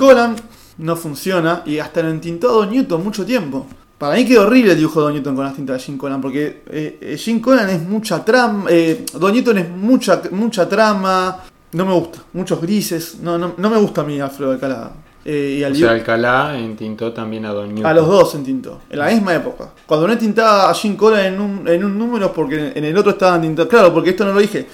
[0.79, 3.67] no funciona, y hasta lo entintó a Newton mucho tiempo.
[3.99, 6.21] Para mí quedó horrible el dibujo de Don Newton con las tintas de Jim Conan,
[6.21, 11.43] porque eh, eh, Jim Conan es mucha trama, eh, Don Newton es mucha, mucha trama,
[11.73, 14.93] no me gusta, muchos grises, no, no, no me gusta a mí Alfredo Alcalá.
[15.25, 17.85] Eh, y o sea, Alcalá entintó también a Don Newton.
[17.85, 19.71] A los dos entintó, en la misma época.
[19.85, 23.11] Cuando no tintaba a Jim Conan en un, en un número, porque en el otro
[23.11, 23.69] estaban tintados.
[23.69, 24.65] Claro, porque esto no lo dije.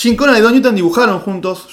[0.00, 1.66] Jim Conan y Don Newton dibujaron juntos,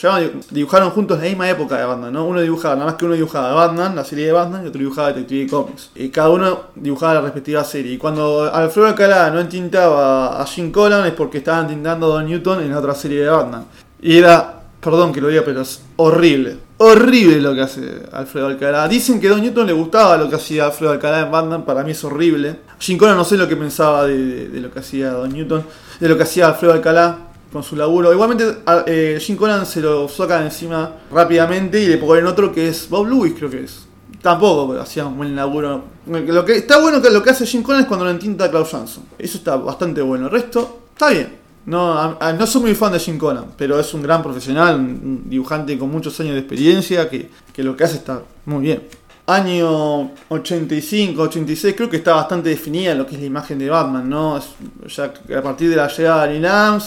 [0.52, 2.26] dibujaron juntos la misma época de Batman, ¿no?
[2.26, 5.14] Uno dibujaba, nada más que uno dibujaba Batman, la serie de Batman, y otro dibujaba
[5.14, 5.92] Detective Comics.
[5.96, 7.94] Y cada uno dibujaba la respectiva serie.
[7.94, 12.26] Y cuando Alfredo Alcalá no entintaba a Jim Conan es porque estaban tintando a Don
[12.26, 13.64] Newton en otra serie de Batman.
[14.02, 16.58] Y era, perdón que lo diga, pero es horrible.
[16.80, 18.90] Horrible lo que hace Alfredo Alcalá.
[18.90, 21.92] Dicen que Don Newton le gustaba lo que hacía Alfredo Alcalá en Batman, para mí
[21.92, 22.60] es horrible.
[22.78, 25.64] Jim Conan no sé lo que pensaba de, de lo que hacía Don Newton,
[26.02, 28.12] de lo que hacía Alfredo Alcalá con su laburo.
[28.12, 32.90] Igualmente, eh, Jim Conan se lo saca encima rápidamente y le ponen otro que es
[32.90, 33.88] Bob Lewis, creo que es.
[34.22, 35.84] Tampoco hacía un buen laburo.
[36.08, 38.72] Lo que está bueno que lo que hace Jim Conan es cuando lo entinta Klaus
[38.72, 39.04] Jansson.
[39.18, 40.26] Eso está bastante bueno.
[40.26, 41.38] El resto está bien.
[41.66, 45.78] No, no soy muy fan de Jim Conan, pero es un gran profesional, un dibujante
[45.78, 48.84] con muchos años de experiencia que, que lo que hace está muy bien.
[49.30, 54.10] Año 85, 86, creo que está bastante definida lo que es la imagen de Batman,
[54.10, 54.40] ¿no?
[54.88, 56.82] ya a partir de la llegada de Neil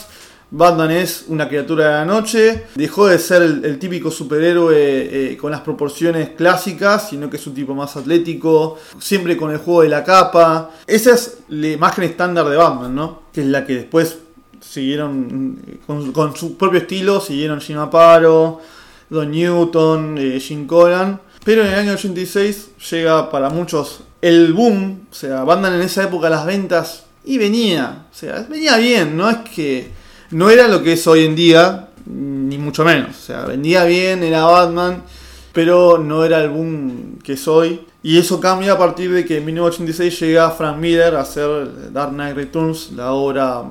[0.53, 5.53] Batman es una criatura de la noche, dejó de ser el, típico superhéroe eh, con
[5.53, 9.89] las proporciones clásicas, sino que es un tipo más atlético, siempre con el juego de
[9.89, 10.71] la capa.
[10.87, 13.23] Esa es la imagen estándar de Batman, ¿no?
[13.33, 14.19] Que es la que después
[14.61, 18.61] siguieron con, su propio estilo, siguieron Jim Aparo,
[19.09, 21.21] Don Newton, eh, Jim Colan.
[21.45, 26.05] Pero en el año 86 llega para muchos el boom, o sea, Batman en esa
[26.05, 30.00] época las ventas y venía, o sea, venía bien, no es que
[30.31, 33.11] no era lo que es hoy en día, ni mucho menos.
[33.11, 35.03] O sea, vendía bien, era Batman,
[35.53, 37.81] pero no era el boom que es hoy.
[38.03, 42.13] Y eso cambia a partir de que en 1986 llega Frank Miller a hacer Dark
[42.13, 43.65] Knight Returns, la obra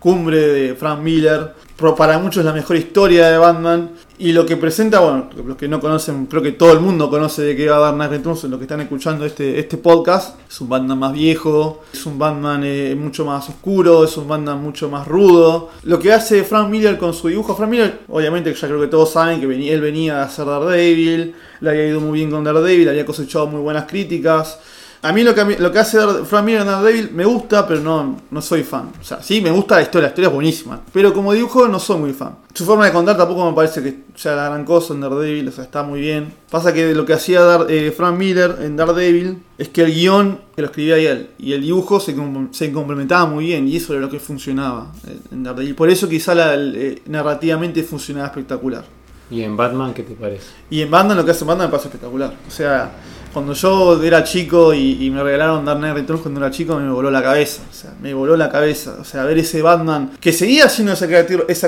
[0.00, 1.52] cumbre de Frank Miller,
[1.96, 3.90] para muchos la mejor historia de Batman.
[4.18, 7.40] Y lo que presenta, bueno, los que no conocen, creo que todo el mundo conoce
[7.40, 10.38] de qué va a dar Returns, los que están escuchando este, este podcast.
[10.46, 14.62] Es un Batman más viejo, es un Batman eh, mucho más oscuro, es un Batman
[14.62, 15.70] mucho más rudo.
[15.84, 19.10] Lo que hace Frank Miller con su dibujo, Frank Miller, obviamente ya creo que todos
[19.10, 23.06] saben que él venía a hacer Daredevil, le había ido muy bien con Daredevil, había
[23.06, 24.58] cosechado muy buenas críticas.
[25.02, 28.20] A mí lo que, lo que hace Frank Miller en Daredevil me gusta, pero no,
[28.30, 28.92] no soy fan.
[29.00, 30.80] O sea, sí, me gusta la historia, la historia es buenísima.
[30.92, 32.36] Pero como dibujo no soy muy fan.
[32.52, 35.52] Su forma de contar tampoco me parece que sea la gran cosa en Daredevil, o
[35.52, 36.34] sea, está muy bien.
[36.50, 40.60] Pasa que lo que hacía eh, Frank Miller en Daredevil es que el guion que
[40.60, 42.14] lo escribía él y el dibujo se,
[42.50, 44.92] se complementaba muy bien y eso era lo que funcionaba
[45.32, 45.76] en Daredevil.
[45.76, 48.84] Por eso quizá la, eh, narrativamente funcionaba espectacular.
[49.30, 50.48] ¿Y en Batman qué te parece?
[50.68, 52.34] Y en Batman lo que hace Batman me parece espectacular.
[52.46, 52.90] O sea
[53.32, 57.10] cuando yo era chico y, me regalaron Dark Knight Returns cuando era chico, me voló
[57.10, 57.62] la cabeza.
[57.68, 58.96] O sea, me voló la cabeza.
[59.00, 61.06] O sea, ver ese Batman que seguía siendo esa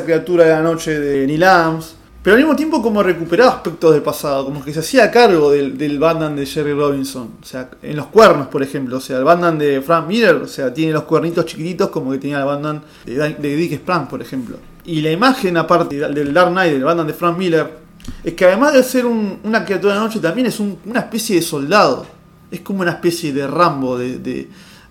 [0.03, 4.03] criatura, de la noche de Neil Adams, pero al mismo tiempo como recuperaba aspectos del
[4.03, 7.31] pasado, como que se hacía cargo del, del Batman de Jerry Robinson.
[7.43, 8.99] O sea, en los cuernos, por ejemplo.
[8.99, 12.19] O sea, el Batman de Frank Miller, o sea, tiene los cuernitos chiquititos como que
[12.19, 14.57] tenía el Batman de, de Dick Sprang, por ejemplo.
[14.85, 17.83] Y la imagen, aparte del Dark Knight, del Batman de Frank Miller,
[18.25, 21.01] es que además de ser un- una criatura de la noche, también es un- una
[21.01, 22.07] especie de soldado.
[22.51, 24.19] Es como una especie de Rambo, de,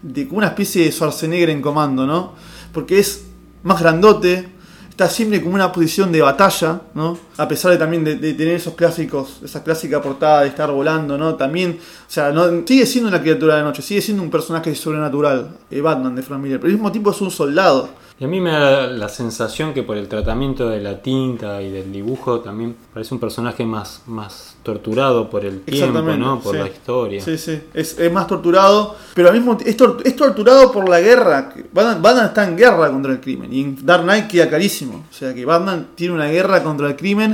[0.01, 2.33] de, como una especie de Schwarzenegger en comando, ¿no?
[2.73, 3.23] Porque es
[3.63, 4.49] más grandote,
[4.89, 7.17] está siempre como una posición de batalla, ¿no?
[7.41, 11.17] A pesar de también de, de tener esos clásicos, esa clásica portada de estar volando,
[11.17, 11.35] ¿no?
[11.35, 14.75] También, o sea, no, sigue siendo una criatura de la noche, sigue siendo un personaje
[14.75, 17.89] sobrenatural, eh, Batman de Frank Miller, pero al mismo tiempo es un soldado.
[18.19, 21.71] Y a mí me da la sensación que por el tratamiento de la tinta y
[21.71, 26.39] del dibujo también parece un personaje más, más torturado por el tiempo, ¿no?
[26.39, 26.61] Por sí.
[26.61, 27.19] la historia.
[27.19, 31.01] Sí, sí, es, es más torturado, pero al mismo es, tor- es torturado por la
[31.01, 31.51] guerra.
[31.73, 35.03] Batman, Batman está en guerra contra el crimen y en Dark Knight queda clarísimo.
[35.09, 37.30] O sea que Batman tiene una guerra contra el crimen,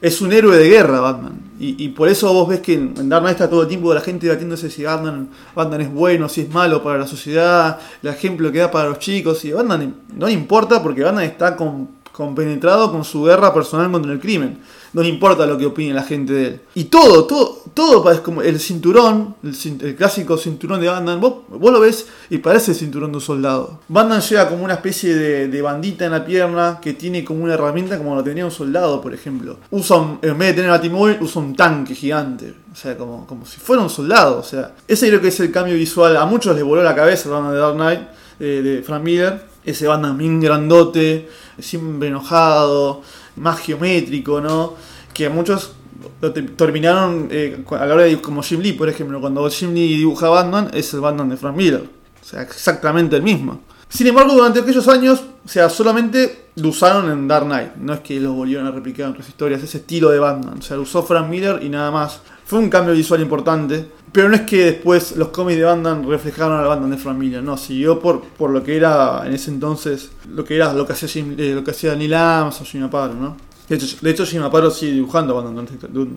[0.00, 1.40] es un héroe de guerra Batman.
[1.60, 4.70] Y, por eso vos ves que en, Dark está todo el tiempo la gente debatiéndose
[4.70, 8.70] si Batman, Batman es bueno, si es malo para la sociedad, el ejemplo que da
[8.70, 9.44] para los chicos.
[9.44, 11.56] Y Batman no le importa porque Batman está
[12.12, 14.58] compenetrado con su guerra personal contra el crimen.
[14.92, 16.60] No le importa lo que opine la gente de él.
[16.74, 21.20] Y todo, todo, todo es como el cinturón, el, el clásico cinturón de Batman.
[21.20, 23.80] Vos, vos lo ves y parece el cinturón de un soldado.
[23.88, 27.98] Batman lleva como una especie de, bandita en la pierna que tiene como una herramienta
[27.98, 29.58] como lo tenía un soldado, por ejemplo.
[29.70, 32.54] Usa un- en vez de tener batimóvil, usa un tanque gigante.
[32.72, 34.38] O sea, como, como si fuera un soldado.
[34.38, 36.16] O sea, ese creo que es el cambio visual.
[36.16, 38.00] A muchos les voló la cabeza el Batman de Dark Knight,
[38.40, 39.48] eh, de Frank Miller.
[39.64, 43.02] Ese Batman bien grandote, siempre enojado,
[43.38, 44.74] más geométrico, ¿no?
[45.14, 45.72] Que muchos
[46.20, 49.72] lo te- terminaron eh, a la hora de como Jim Lee, por ejemplo, cuando Jim
[49.72, 51.84] Lee dibuja Batman, es el Batman de Frank Miller.
[52.20, 53.60] O sea, exactamente el mismo.
[53.88, 57.76] Sin embargo, durante aquellos años, o sea, solamente lo usaron en Dark Knight.
[57.76, 60.58] No es que lo volvieron a replicar en otras historias, ese estilo de Batman.
[60.58, 62.20] O sea, lo usó Frank Miller y nada más.
[62.48, 63.86] Fue un cambio visual importante.
[64.10, 67.42] Pero no es que después los cómics de Batman reflejaron la Batman de Miller.
[67.42, 70.94] No, siguió por, por lo que era en ese entonces, lo que era lo que
[70.94, 73.36] hacía, Jim- eh, lo que hacía Neil Adams o Jim Aparo, ¿no?
[73.68, 75.66] De hecho, de hecho Jim Aparo sigue dibujando a Batman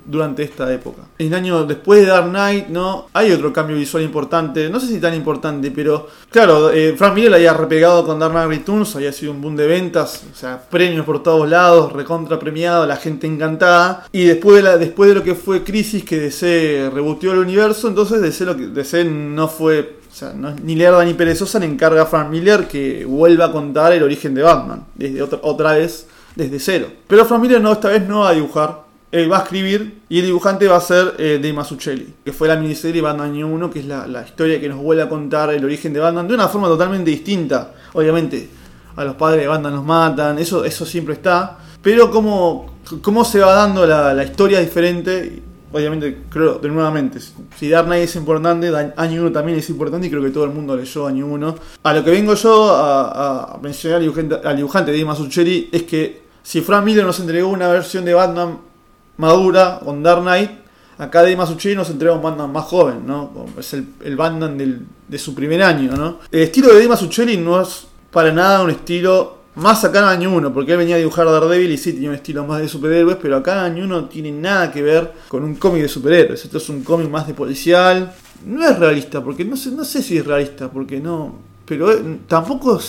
[0.06, 1.02] durante, esta- época.
[1.18, 3.08] El año después de Dark Knight, ¿no?
[3.14, 4.70] Hay otro cambio visual importante.
[4.70, 8.50] No sé si tan importante, pero claro, eh, Frank Miller había repegado con Dark Knight
[8.50, 12.86] Returns, había sido un boom de ventas, o sea, premios por todos lados, recontra premiado,
[12.86, 14.08] la gente encantada.
[14.12, 17.88] Y después de, la, después de lo que fue Crisis, que DC reboteó el universo,
[17.88, 21.66] entonces DC, lo que, DC no fue o sea, no ni lerda ni perezosa, le
[21.66, 25.74] encarga a Frank Miller que vuelva a contar el origen de Batman, desde otra, otra
[25.74, 26.88] vez, desde cero.
[27.08, 30.20] Pero Frank Miller no, esta vez no va a dibujar, él va a escribir y
[30.20, 33.70] el dibujante va a ser eh, Dave Mazzucchelli, que fue la miniserie Batman Año 1,
[33.70, 36.48] que es la, historia que nos vuelve a contar el origen de Batman de una
[36.48, 37.74] forma totalmente distinta.
[37.94, 38.50] Obviamente,
[38.96, 43.40] a los padres de Batman los matan, eso, eso siempre está, pero cómo, cómo se
[43.40, 47.20] va dando la historia diferente obviamente, creo, de nuevamente,
[47.58, 50.52] si Dark Knight es importante, Año 1 también es importante y creo que todo el
[50.52, 51.56] mundo leyó Año 1.
[51.84, 56.22] A lo que vengo yo a, a mencionar al dibujante, dibujante Dave Mazzucchelli es que
[56.44, 58.58] si Frank Miller nos entregó una versión de Batman
[59.18, 60.52] madura con Dark Knight,
[60.98, 63.32] acá Dave Mazzucchelli nos entrega un Batman más joven, ¿no?
[63.58, 66.20] Es el, el Batman del- de su primer año, ¿no?
[66.32, 70.54] El estilo de Mazzucchelli no es para nada un estilo más acá en Año 1,
[70.54, 73.38] porque él venía a dibujar Daredevil y sí tenía un estilo más de superhéroes, pero
[73.38, 76.46] acá Año 1 no tiene nada que ver con un cómic de superhéroes.
[76.46, 78.14] Esto es un cómic más de policial.
[78.46, 81.36] No es realista, porque no sé, no sé si es realista, porque no.
[81.66, 82.80] Pero eh, tampoco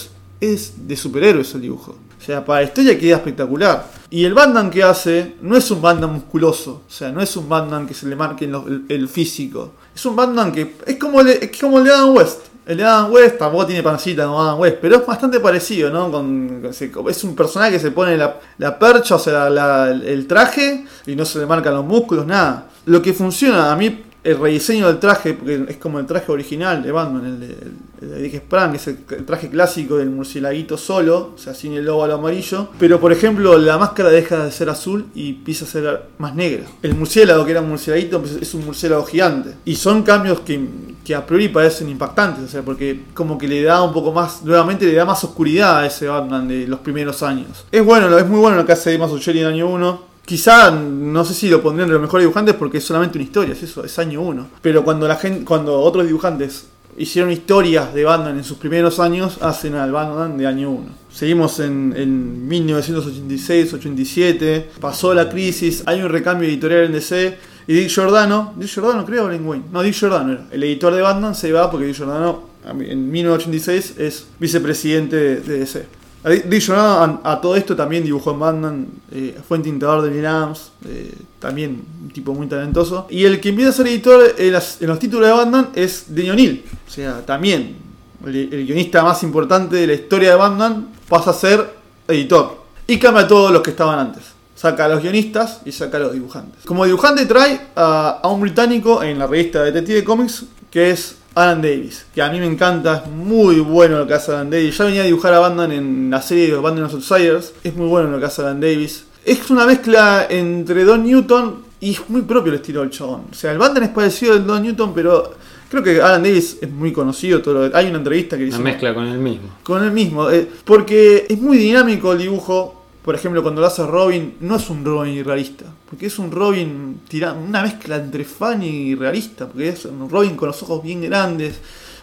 [0.40, 1.96] es, de superhéroes el dibujo.
[2.18, 3.90] O sea, para la historia queda espectacular.
[4.09, 6.83] Y el Batman que hace no es un Batman musculoso.
[6.87, 8.48] O sea, no es un Batman que se le marque
[8.88, 9.72] el, físico.
[9.92, 12.52] Es un Batman que es como el, es como el de Adam West.
[12.64, 16.12] El de Adam West tampoco tiene pancita como Adam West, pero es bastante parecido, ¿no?
[16.12, 16.62] Con,
[17.09, 19.48] es un personaje que se pone la, percha, o sea,
[19.88, 22.68] el traje, y no se le marcan los músculos, nada.
[22.87, 26.83] Lo que funciona, a mí, el rediseño del traje, porque es como el traje original
[26.83, 31.55] de Batman, el de, el, Sprang, es el, traje clásico del murcielaguito solo, o sea,
[31.55, 32.69] sin el logo al amarillo.
[32.79, 36.65] Pero, por ejemplo, la máscara deja de ser azul y empieza a ser más negra.
[36.83, 39.55] El murciélago, que era un murcielaguito, pues, es un murciélago gigante.
[39.65, 40.61] Y son cambios que,
[41.05, 44.45] que a priori parecen impactantes, o sea, porque como que le da un poco más,
[44.45, 47.64] nuevamente le da más oscuridad a ese Batman de los primeros años.
[47.73, 50.12] Es bueno, es muy bueno lo que hace Mazzucchelli en año 1.
[50.25, 53.55] Quizá, no sé si lo pondrían de los mejores dibujantes porque es solamente una historia,
[53.55, 54.49] es eso, es año 1.
[54.62, 56.66] Pero cuando la gente, cuando otros dibujantes
[56.97, 60.85] hicieron historias de Batman en sus primeros años, hacen al Batman de año 1.
[61.12, 67.89] Seguimos en, en 1986-87, pasó la crisis, hay un recambio editorial en DC y Dick
[67.89, 71.53] Giordano, Dick Giordano creo Len Wayne, no, Dick Giordano era, el editor de Batman se
[71.53, 75.85] va porque Dick Giordano en 1986 es vicepresidente de, de DC.
[76.25, 81.12] Adicionado a, todo esto también dibujó en Batman, eh, fue entintador de Neil Adams, eh,
[81.41, 83.09] también un tipo muy talentoso.
[83.11, 86.64] Y el que empieza a ser editor en, los títulos de Batman es Denny O'Neill,
[86.87, 87.77] o sea, también
[88.25, 91.75] el, el, guionista más importante de la historia de Batman pasa a ser
[92.07, 92.62] editor.
[92.87, 94.23] Y cambia a todos los que estaban antes.
[94.55, 96.64] Saca a los guionistas y saca a los dibujantes.
[96.64, 101.62] Como dibujante trae a, a un británico en la revista Detective Comics que es Alan
[101.62, 104.76] Davis, que a mí me encanta, es muy bueno lo que hace Alan Davis.
[104.76, 107.87] Ya venía a dibujar a Batman en la serie de Batman of Outsiders, es muy
[107.87, 109.07] bueno lo que hace Alan Davis.
[109.24, 113.22] Es una mezcla entre Don Newton y es muy propio el estilo del chabón.
[113.30, 115.35] O sea, el Batman es parecido al Don Newton, pero
[115.70, 117.41] creo que Alan Davis es muy conocido.
[117.41, 118.57] Todo lo, hay una entrevista que dice.
[118.57, 119.49] Una mezcla con el mismo.
[119.62, 122.82] Con el mismo, eh, porque es muy dinámico el dibujo.
[123.03, 127.00] Por ejemplo, cuando lo hace Robin, no es un Robin realista, porque es un Robin
[127.44, 131.59] una mezcla entre funny y realista, porque es un Robin con los ojos bien grandes,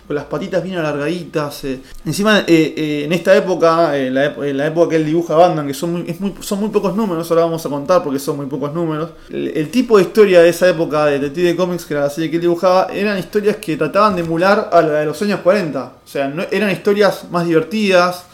[0.05, 1.63] con las patitas bien alargaditas.
[1.63, 1.79] Eh.
[2.05, 5.73] Encima, eh, eh, en esta época, en la, la, época que él dibuja Batman, que
[5.73, 8.73] son muy, muy, son muy pocos números, ahora vamos a contar porque son muy pocos
[8.73, 9.11] números.
[9.29, 12.29] El, el, tipo de historia de esa época de Detective Comics, que era la serie
[12.29, 15.93] que él dibujaba, eran historias que trataban de emular a la de los años 40.
[16.03, 18.25] O sea, no, eran historias más divertidas,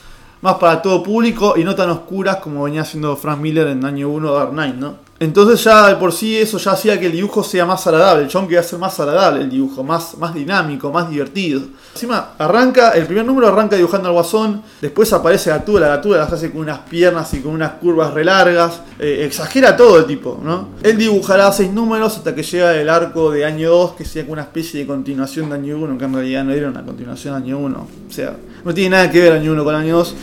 [0.41, 4.09] más para todo público y no tan oscuras como venía haciendo Frank Miller en año
[4.09, 5.04] 1 Dark Knight, ¿no?
[5.17, 8.29] Entonces ya de por sí eso ya hacía que el dibujo sea más agradable, el
[8.31, 11.61] John quería ser más agradable el dibujo, más, más dinámico, más divertido.
[11.93, 16.51] Encima arranca, el primer número arranca dibujando al guasón, después aparece Gatúbela, Gatúbela las hace
[16.51, 20.67] con unas piernas y con unas curvas re largas, eh, exagera todo el tipo, ¿no?
[20.83, 24.41] Él dibujará seis números hasta que llega el arco de año 2, que sería una
[24.41, 27.59] especie de continuación de año 1, que en realidad no era una continuación de año
[27.59, 28.35] 1, o sea,
[28.65, 30.15] no tiene nada que ver año 1 con año 2.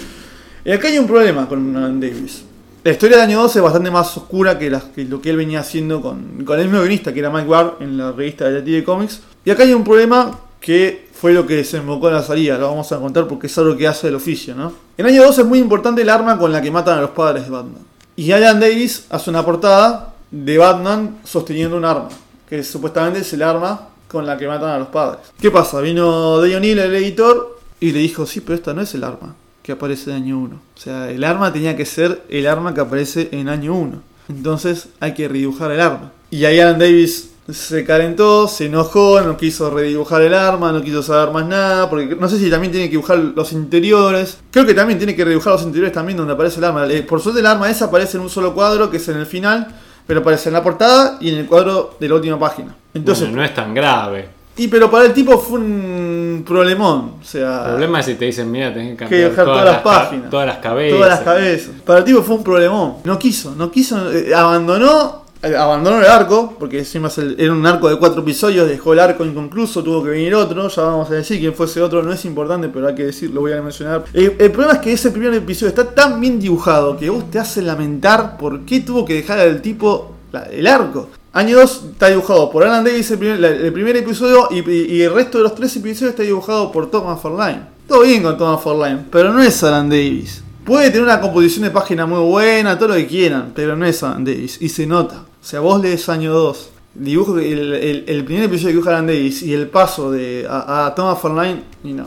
[0.67, 2.45] Y acá hay un problema con Alan Davis.
[2.85, 6.03] La historia de año 2 es bastante más oscura que, lo que él venía haciendo
[6.03, 9.21] con, el mismo guionista, que era Mike Ward, en la revista de Detective Comics.
[9.45, 12.91] Y acá hay un problema que fue lo que desembocó en la salida, lo vamos
[12.91, 14.73] a contar porque es algo que hace el oficio, ¿no?
[14.97, 17.45] En año 2 es muy importante el arma con la que matan a los padres
[17.45, 17.83] de Batman.
[18.17, 22.09] Y Alan Davis hace una portada de Batman sosteniendo un arma,
[22.49, 25.21] que supuestamente es el arma con la que matan a los padres.
[25.41, 25.81] ¿Qué pasa?
[25.81, 29.37] Vino Dale O'Neill, el editor, y le dijo, sí, pero esta no es el arma
[29.63, 30.57] que aparece en año 1.
[30.57, 34.03] O sea, el arma tenía que ser el arma que aparece en año 1.
[34.29, 36.13] Entonces hay que redibujar el arma.
[36.31, 41.03] Y ahí Alan Davis se calentó, se enojó, no quiso redibujar el arma, no quiso
[41.03, 44.39] saber más nada, porque no sé si también tiene que dibujar los interiores.
[44.51, 46.87] Creo que también tiene que redibujar los interiores también donde aparece el arma.
[47.09, 49.69] Por suerte el arma esa aparece en un solo cuadro, que es en el final,
[50.07, 52.75] pero aparece en la portada y en el cuadro de la última página.
[52.95, 54.29] Entonces, bueno, no es tan grave.
[54.57, 57.15] Y pero para el tipo fue un problemón.
[57.21, 57.65] O sea.
[57.65, 60.31] El problema es si te dicen, mira, tenés que cambiar que todas, todas, las, páginas.
[60.31, 60.99] Todas las cabezas.
[60.99, 61.75] Todas las cabezas.
[61.85, 62.95] Para el tipo fue un problemón.
[63.05, 64.13] No quiso, no quiso.
[64.13, 65.23] Eh, abandonó.
[65.43, 69.25] Eh, abandonó el arco, porque encima era un arco de cuatro episodios, dejó el arco
[69.25, 72.69] inconcluso, tuvo que venir otro, ya vamos a decir quién fuese otro, no es importante,
[72.69, 74.05] pero hay que decir, lo voy a mencionar.
[74.15, 77.41] Eh, el problema es que ese primer episodio está tan bien dibujado que vos te
[77.41, 81.09] hace lamentar por qué tuvo que dejar al tipo la, el arco.
[81.35, 85.55] Año 2 está dibujado por Alan Davis el primer, episodio y, el resto de los
[85.55, 87.63] tres episodios está dibujado por Thomas Forline.
[87.89, 90.45] Todo bien con Thomas Forline, pero no es Alan Davis.
[90.63, 94.03] Puede tener una composición de página muy buena, todo lo que quieran, pero no es
[94.03, 95.25] Alan Davis y se nota.
[95.41, 99.07] O sea, vos lees año 2, dibujo el, el, el, primer episodio que dibuja Alan
[99.07, 102.05] Davis y el paso de a, a Thomas Forline, y no.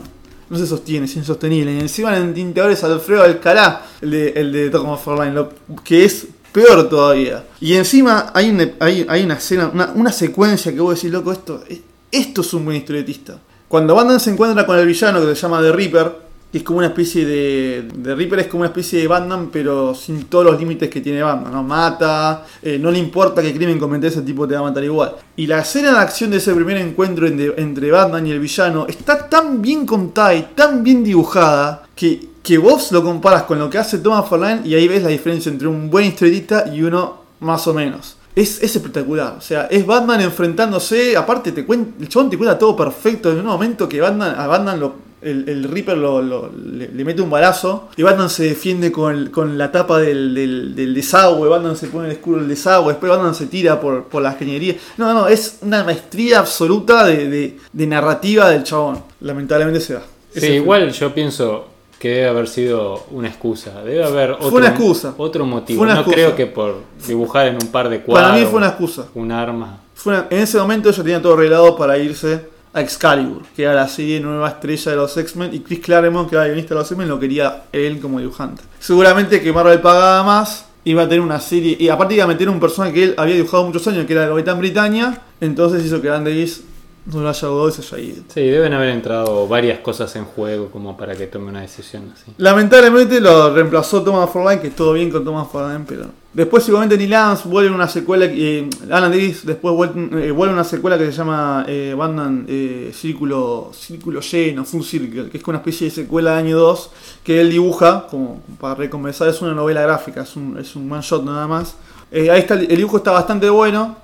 [0.48, 1.74] No se sostiene, es insostenible.
[1.74, 5.48] Y encima en tintadores Alfredo Alcalá, el de, el de Thomas Forline, lo,
[5.82, 7.44] que es peor todavía.
[7.60, 11.62] Y encima hay una, escena, una, secuencia que vos decís, loco, esto,
[12.10, 13.38] esto es un buen historietista.
[13.68, 16.12] Cuando Batman se encuentra con el villano que se llama The Reaper,
[16.50, 17.88] que es como una especie de.
[18.02, 21.22] The Reaper es como una especie de Batman, pero sin todos los límites que tiene
[21.22, 21.62] Batman, ¿no?
[21.62, 25.14] Mata, eh, no le importa que crimen cometa ese tipo te va a matar igual.
[25.36, 28.86] Y la escena de acción de ese primer encuentro entre, entre Batman y el villano
[28.88, 33.68] está tan bien contada y tan bien dibujada que que vos lo comparas con lo
[33.68, 37.22] que hace Thomas Forlane y ahí ves la diferencia entre un buen historietista y uno
[37.40, 38.16] más o menos.
[38.36, 42.56] Es, es espectacular, o sea, es Batman enfrentándose, aparte te cuenta, el chabón te cuenta
[42.56, 46.52] todo perfecto en un momento que Batman, a Batman lo, el, el, Reaper lo, lo,
[46.52, 50.32] le, le, mete un balazo y Batman se defiende con, el, con la tapa del,
[50.32, 54.04] del, del, desagüe, Batman se pone el escudo del desagüe, después Batman se tira por,
[54.04, 54.76] por la ingeniería.
[54.98, 59.02] No, no, es una maestría absoluta de, de, de narrativa del chabón.
[59.20, 60.02] Lamentablemente se da.
[60.32, 63.82] Sí, igual yo pienso, que debe haber sido una excusa.
[63.82, 65.14] Debe haber otro, fue una excusa.
[65.16, 65.82] otro motivo.
[65.82, 66.14] Una no excusa.
[66.14, 68.30] creo que por dibujar en un par de cuadros.
[68.30, 69.06] Para mí fue una excusa.
[69.14, 69.80] Un arma.
[69.94, 73.74] Fue una, en ese momento ella tenía todo arreglado para irse a Excalibur, que era
[73.74, 76.90] la serie nueva estrella de los X-Men, y Chris Claremont, que era guionista de los
[76.90, 78.62] X-Men, lo quería él como dibujante.
[78.78, 82.50] Seguramente que Marvel pagaba más, iba a tener una serie, y aparte iba a meter
[82.50, 86.02] un personaje que él había dibujado muchos años, que era el Capitán Britannia, entonces hizo
[86.02, 86.64] que Davis
[87.12, 88.22] no lo haya dudado y se haya ido.
[88.28, 92.32] Sí, deben haber entrado varias cosas en juego como para que tome una decisión así.
[92.38, 97.14] Lamentablemente lo reemplazó Thomas Forline, que todo bien con Thomas Forline, pero después igualmente Neil
[97.14, 101.12] Adams vuelve una secuela, eh, Alan Davis después vuelve, eh, vuelve una secuela que se
[101.12, 106.32] llama eh, Batman eh, Círculo, Círculo Lleno, Full Circle, que es una especie de secuela
[106.32, 106.90] de año 2,
[107.22, 111.02] que él dibuja, como para recomenzar, es una novela gráfica, es un, es un one
[111.02, 111.76] shot nada más.
[112.10, 113.96] Eh, ahí está, el dibujo está bastante bueno.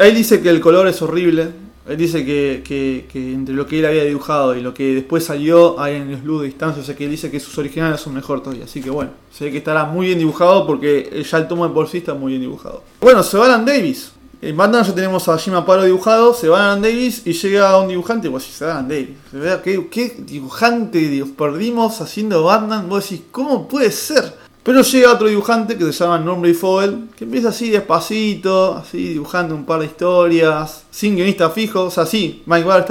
[0.00, 1.50] Ahí dice que el color es horrible.
[1.88, 5.80] Él dice que, que- entre lo que él había dibujado y lo que después salió
[5.80, 6.82] hay en luz de distancia.
[6.82, 8.64] O sea que él dice que sus originales son mejor todavía.
[8.64, 11.72] Así que bueno, se ve que estará muy bien dibujado porque ya el tomo de
[11.74, 12.82] por sí está muy bien dibujado.
[13.00, 14.12] Bueno, se va Alan Davis.
[14.40, 17.88] En Batman ya tenemos a Jim Aparo dibujado, se va Alan Davis y llega un
[17.88, 19.08] dibujante, pues si se va Alan Davis.
[19.64, 22.88] ¿Qué, qué dibujante Dios, perdimos haciendo Batman?
[22.88, 24.32] Vos decís, ¿cómo puede ser?
[24.68, 29.54] Pero llega otro dibujante que se llama Norman Fowl, que empieza así despacito, así dibujando
[29.54, 32.84] un par de historias, sin guionista fijo, o sea, sí, Mike Barr,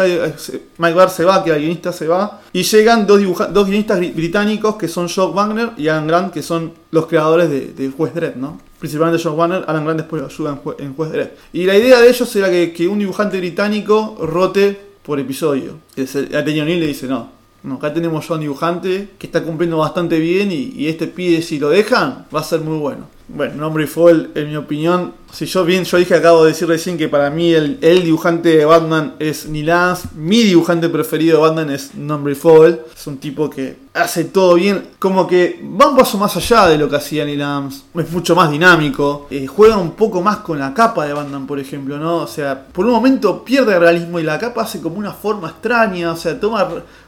[0.80, 3.22] Mike Barr se va, que el guionista se va, y llegan dos,
[3.54, 7.48] dos guionistas bri- británicos que son Jock Wagner y Alan Grant, que son los creadores
[7.52, 8.60] de, de Juez Dredd, ¿no?
[8.80, 11.28] Principalmente Jock Wagner, Alan Grant después lo ayuda en, Jue- Juez Dredd.
[11.54, 15.78] Y la idea de ellos era que, que un dibujante británico rote por episodio.
[15.96, 20.20] A Neal le dice, no, no, acá tenemos ya un dibujante que está cumpliendo bastante
[20.20, 23.08] bien y, este pide si lo dejan va a ser muy bueno.
[23.30, 26.98] Bueno, Nombre Fall, en mi opinión, si yo bien, yo dije, acabo de decir recién
[26.98, 31.44] que para mí el, el dibujante de Batman es Neil Adams, mi dibujante preferido de
[31.50, 35.98] Batman es Nombre Fall, es un tipo que hace todo bien, como que va un
[35.98, 39.76] paso más allá de lo que hacía Neil Adams, es mucho más dinámico, eh, juega
[39.76, 42.20] un poco más con la capa de Batman, por ejemplo, ¿no?
[42.20, 46.14] O sea, por un momento pierde realismo y la capa hace como una forma extraña,
[46.14, 46.66] o sea, toma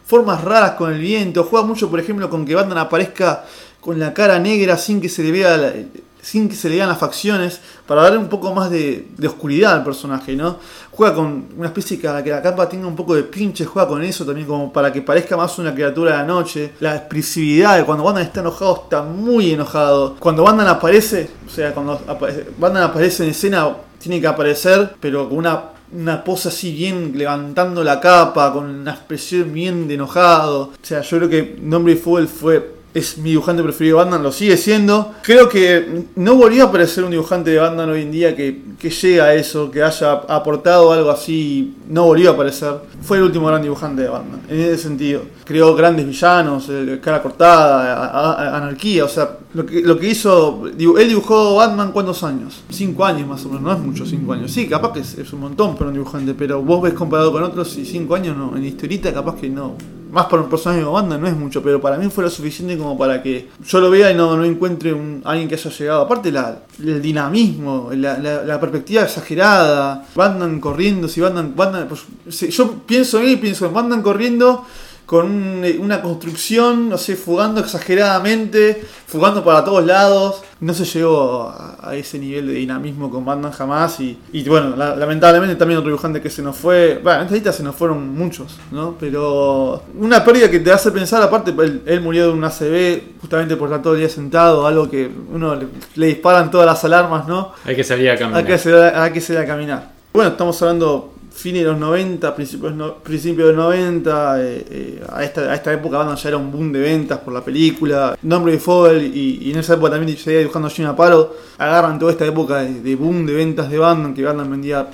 [0.10, 3.46] formas raras con el viento, juega mucho, por ejemplo, con que Batman aparezca
[3.80, 5.74] con la cara negra sin que se le vea la-
[6.22, 9.72] sin que se le vean las facciones, para darle un poco más de, de oscuridad
[9.76, 10.58] al personaje, ¿no?
[10.92, 14.04] Juega con una especie de que la capa tenga un poco de pinche, juega con
[14.04, 16.74] eso también como para que parezca más una criatura de la noche.
[16.82, 20.18] La expresividad de cuando Batman está enojado, está muy enojado.
[20.20, 25.30] Cuando Batman aparece, o sea, cuando apa- Batman aparece en escena, tiene que aparecer, pero
[25.30, 25.62] con una
[25.92, 30.62] una pose así bien levantando la capa, con una expresión bien de enojado.
[30.62, 32.79] O sea, yo creo que Nombre y Fuego fue.
[32.92, 35.14] Es mi dibujante preferido de Batman, lo sigue siendo.
[35.22, 38.90] Creo que no volvió a aparecer un dibujante de Batman hoy en día que, que
[38.90, 41.76] llegue a eso, que haya aportado algo así.
[41.88, 42.74] No volvió a aparecer.
[43.04, 45.22] Fue el último gran dibujante de Batman, en ese sentido.
[45.46, 49.06] Creó grandes villanos, eh, cara cortada, a- anarquía.
[49.06, 50.64] O sea, lo que, lo que hizo.
[50.66, 52.64] Él dibujó Batman cuántos años?
[52.72, 54.50] Cinco años más o menos, no es mucho cinco años.
[54.52, 57.44] Sí, capaz que es, es un montón para un dibujante, pero vos ves comparado con
[57.44, 58.58] otros y cinco años no.
[58.58, 59.76] En historieta capaz que no.
[60.12, 62.78] Más para un personaje como Batman no es mucho, pero para mí fue lo suficiente
[62.78, 66.02] como para que yo lo vea y no, no encuentre un, alguien que haya llegado.
[66.02, 72.74] Aparte la, el dinamismo, la, perspectiva exagerada, Batman corriendo, si Batman, Batman pues, si- yo
[72.86, 74.66] pienso en él pienso en Batman corriendo
[75.10, 80.44] con un- una construcción, no sé, fugando exageradamente, fugando para todos lados.
[80.62, 84.00] No se llegó a, ese nivel de dinamismo con Batman jamás.
[84.02, 87.00] Y, y bueno, la- lamentablemente también otro dibujante que se nos fue.
[87.04, 88.98] Bueno, en esta se nos fueron muchos, ¿no?
[89.00, 93.56] Pero una pérdida que te hace pensar, aparte, él, él murió de un ACV justamente
[93.56, 97.28] por estar todo el día sentado, algo que uno le, le disparan todas las alarmas,
[97.28, 97.52] ¿no?
[97.66, 98.42] Hay que salir a caminar.
[98.42, 99.92] Hay que, salir, hay que salir a caminar.
[100.14, 104.42] Bueno, estamos hablando fines de los 90, principios, principios de los 90.
[104.42, 107.34] eh, eh, a, esta, a esta época Batman ya era un boom de ventas por
[107.34, 108.18] la película.
[108.22, 111.34] Nombre de Fogel y, y en esa época también seguía dibujando Jim Aparo.
[111.58, 114.90] Agarran toda esta época de, de boom de ventas de Batman que Batman vendía.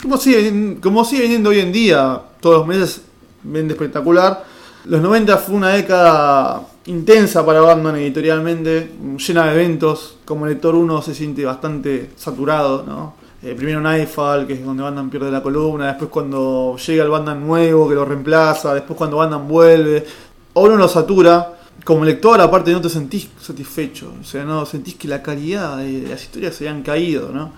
[0.00, 3.02] Como sigue, como sigue vendiendo hoy en día, todos los meses
[3.42, 4.44] vende espectacular.
[4.86, 10.18] Los 90 fue una década intensa para Batman editorialmente, llena de eventos.
[10.24, 13.19] Como lector uno se siente bastante saturado, ¿no?
[13.42, 17.46] Eh, primero Nightfall, que es donde Batman pierde la columna, después cuando llega el Batman
[17.46, 20.04] nuevo que lo reemplaza, después cuando Batman vuelve.
[20.52, 21.54] O uno lo satura.
[21.84, 26.02] Como lector, aparte no te sentís satisfecho, o sea, no sentís que la calidad de
[26.10, 27.52] las historias se habían caído, ¿no?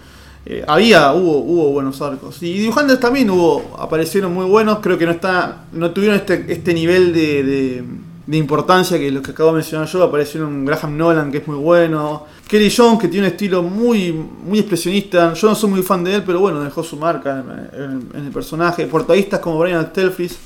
[0.46, 2.40] Eh, había, hubo, hubo buenos arcos.
[2.40, 4.78] Y dibujantes también hubo, aparecieron muy buenos.
[4.78, 7.84] Creo que no está, no tuvieron este, este nivel de, de-
[8.26, 10.02] de importancia que los que acabo de mencionar yo.
[10.02, 12.26] Aparecieron Graham Nolan, que es muy bueno.
[12.48, 15.34] Kelly Jones, que tiene un estilo muy, muy expresionista.
[15.34, 17.42] Yo no soy muy fan de él, pero bueno, dejó su marca
[17.72, 18.86] en, el personaje.
[18.86, 20.38] Portadistas como Brian Stelfris.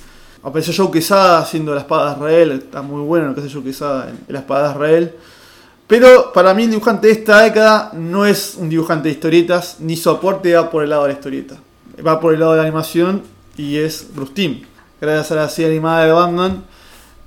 [0.42, 2.52] Apareció Joe Quesada haciendo la espada de Israel.
[2.52, 5.14] Está muy bueno lo que hace Joe Quesada en, la espada de Israel.
[5.86, 9.96] Pero para mí el dibujante de esta década no es un dibujante de historietas, ni
[9.96, 11.56] su aporte va por el lado de la historieta.
[12.04, 13.22] Va por el lado de la animación
[13.56, 14.62] y es Bruce.
[15.00, 16.64] Gracias a la serie animada de Batman,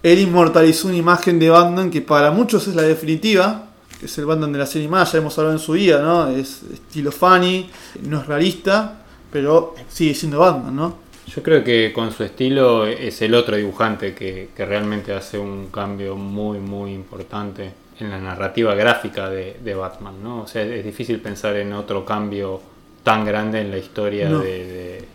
[0.03, 3.65] él inmortalizó una imagen de Batman que para muchos es la definitiva,
[3.99, 6.27] que es el Batman de la serie animada, ya hemos hablado en su día, ¿no?
[6.29, 7.69] Es estilo funny,
[8.03, 10.95] no es realista, pero sigue siendo Batman, ¿no?
[11.27, 15.67] Yo creo que con su estilo es el otro dibujante que, que realmente hace un
[15.67, 20.41] cambio muy, muy importante en la narrativa gráfica de, de Batman, ¿no?
[20.43, 22.61] O sea, es difícil pensar en otro cambio
[23.03, 24.39] tan grande en la historia No.
[24.39, 25.05] de- de-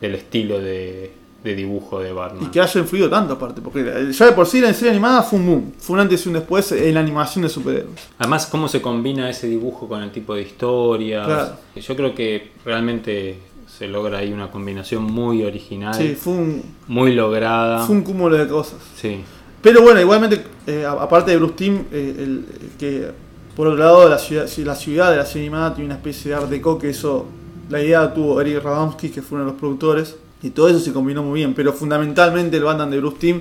[0.00, 1.10] del estilo de,
[1.44, 2.44] de dibujo de Batman.
[2.44, 5.38] Y que haya influido tanto aparte, porque ya de por sí la serie animada fue
[5.38, 7.94] un boom, fue un antes y un después en la animación de superhéroes.
[8.18, 11.26] Además, cómo se combina ese dibujo con el tipo de historias.
[11.26, 11.52] Claro.
[11.76, 17.14] Yo creo que realmente se logra ahí una combinación muy original, Sí, fue un, muy
[17.14, 17.86] lograda.
[17.86, 18.78] fue un cúmulo de cosas.
[18.96, 19.20] Sí,
[19.62, 23.10] Pero bueno, igualmente, eh, aparte de Bruce Timm, eh, el- el que
[23.56, 26.36] por otro lado la ciudad, la ciudad de la serie animada tiene una especie de
[26.36, 27.26] art deco que eso,
[27.68, 30.92] la idea tuvo Eric Radomski, que fue uno de los productores, y todo eso se
[30.92, 33.40] combinó muy bien, pero fundamentalmente el Batman de Bruce Timm,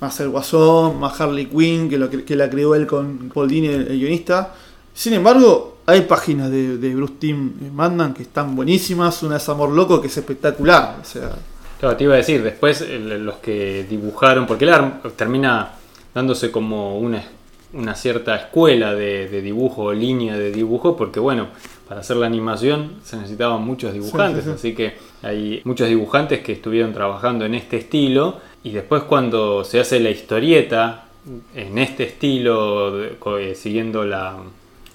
[0.00, 3.68] más el Guasón, más Harley Quinn, que, lo, que, la creó él con Paul Dini,
[3.68, 4.54] el, guionista.
[4.92, 9.70] Sin embargo, hay páginas de, de Bruce en Batman que están buenísimas, una es Amor
[9.70, 11.32] Loco, que es espectacular, o sea...
[11.78, 14.72] Claro, te iba a decir, después los que dibujaron, porque él
[15.16, 15.72] termina
[16.14, 17.22] dándose como una,
[17.74, 21.48] una cierta escuela de dibujo, línea de dibujo, porque bueno,
[21.88, 24.54] para hacer la animación se necesitaban muchos dibujantes, sí, sí.
[24.56, 29.80] así que hay muchos dibujantes que estuvieron trabajando en este estilo, y después cuando se
[29.80, 31.04] hace la historieta
[31.54, 34.36] en este estilo, eh, siguiendo la,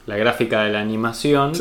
[0.07, 1.53] la gráfica de la animación,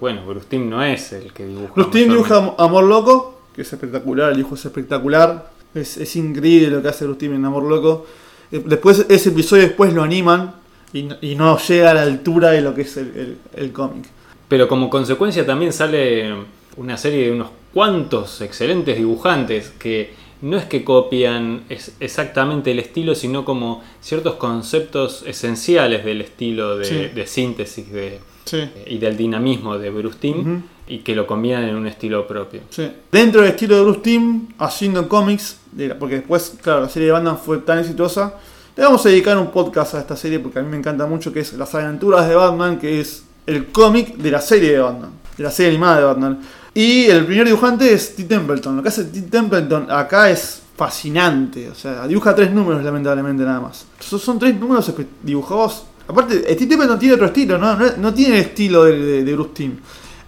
[0.00, 1.72] bueno, Bruce Timm no es el que dibuja.
[1.76, 1.98] Mayormente.
[2.08, 5.50] dibuja Amor Loco, que es espectacular, el dibujo es espectacular.
[5.74, 8.06] Es, es increíble lo que hace Bruce Timm en Amor Loco.
[8.50, 10.54] Eh, Después, ese episodio después lo animan
[10.92, 13.72] y, no- y no llega a la altura de lo que es el, el- el
[13.72, 14.04] cómic.
[14.50, 16.34] Pero como consecuencia también sale
[16.76, 21.62] una serie de unos cuantos excelentes dibujantes que no es que copian
[22.00, 26.94] exactamente el estilo, sino como ciertos conceptos esenciales del estilo de, Sí.
[27.14, 28.58] de síntesis de, Sí.
[28.86, 32.62] y del dinamismo de Bruce Timm y que lo combinan en un estilo propio.
[32.70, 32.90] Sí.
[33.12, 35.58] Dentro del estilo de Bruce Timm, haciendo cómics,
[35.98, 38.34] porque después, claro, la serie de Batman fue tan exitosa,
[38.76, 41.32] le vamos a dedicar un podcast a esta serie porque a mí me encanta mucho,
[41.32, 45.10] que es Las aventuras de Batman, que es el cómic de la serie de Batman,
[45.36, 46.40] de la serie animada de Batman.
[46.72, 48.24] Y el primer dibujante es T.
[48.24, 48.76] Templeton.
[48.76, 49.22] Lo que hace T.
[49.22, 51.68] Templeton acá es fascinante.
[51.68, 53.84] O sea, dibuja tres números, lamentablemente, nada más.
[53.98, 54.92] Son, son tres números
[55.22, 55.84] dibujados.
[56.06, 56.66] Aparte, eh, T.
[56.66, 57.76] Templeton tiene otro estilo, ¿no?
[57.96, 59.72] No, tiene el estilo de, de- Bruce Timm.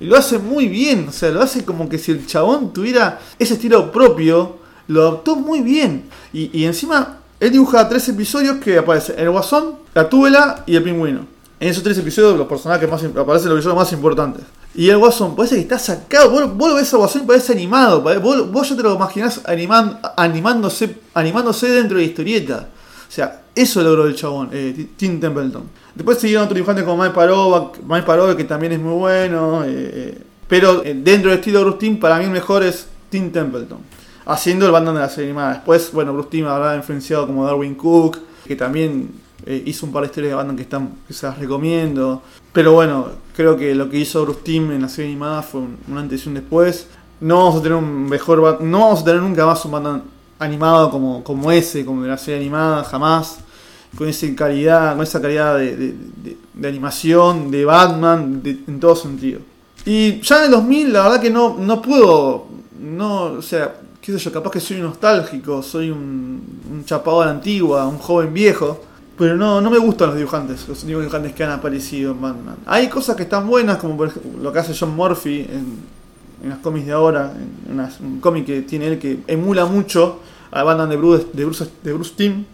[0.01, 3.55] Lo hace muy bien, o sea, lo hace como que si el chabón tuviera ese
[3.55, 4.57] estilo propio,
[4.89, 6.07] lo adoptó muy bien.
[6.33, 10.83] Y, y encima, él dibuja tres episodios que aparecen el Guasón, la Túbela y el
[10.83, 11.21] Pingüino.
[11.63, 14.43] En esos tres episodios, los personajes más aparecen los episodios más importantes.
[14.75, 16.29] Y el Guasón parece que está sacado.
[16.31, 18.01] Vos, vos lo ves al Guasón y parece animado.
[18.21, 22.69] Vos, vos ya te lo imaginás animan- animándose, animándose dentro de la historieta.
[23.09, 25.63] O sea, eso logró el chabón, eh, Ti- Tim Templeton.
[25.95, 29.63] Después siguieron otros dibujantes como Mike Parova, Mike Parova que también es muy bueno.
[29.65, 33.79] eh, pero eh, dentro del estilo de Timm, para mí el mejor es Tim Templeton.
[34.27, 35.53] Haciendo el Batman de la serie animada.
[35.55, 39.11] Después, bueno, Timm habrá influenciado como Darwin Cook, que también
[39.47, 42.23] eh, hizo un par de historias de Batman que, están, que se las recomiendo.
[42.53, 45.77] Pero bueno, creo que lo que hizo Bruce Timm en la serie animada fue un,
[45.89, 46.87] un antes y un después.
[47.21, 50.03] No vamos a tener un mejor no vamos a tener nunca más un Batman
[50.39, 53.39] animado como, como ese, como de la serie animada, jamás.
[53.97, 58.97] Con esa calidad, con esa calidad de, de- de- de animación, de Batman, en todo
[58.97, 59.41] sentido.
[59.85, 62.47] Y ya en el 2000, la verdad que no, no puedo,
[62.81, 67.27] no, o sea, qué sé yo, capaz que soy nostálgico, soy un, un chapado a
[67.27, 68.81] la antigua, un joven viejo.
[69.19, 72.57] Pero no, no me gustan los dibujantes, los dibujantes que han aparecido en Batman.
[72.67, 75.77] Hay cosas que están buenas, como por ejemplo lo que hace John Murphy en,
[76.43, 77.33] en los cómics de ahora,
[77.69, 81.69] en un cómic que tiene él que emula mucho a Batman de Bruce, de Bruce,
[81.83, 82.45] de Bruce Timm.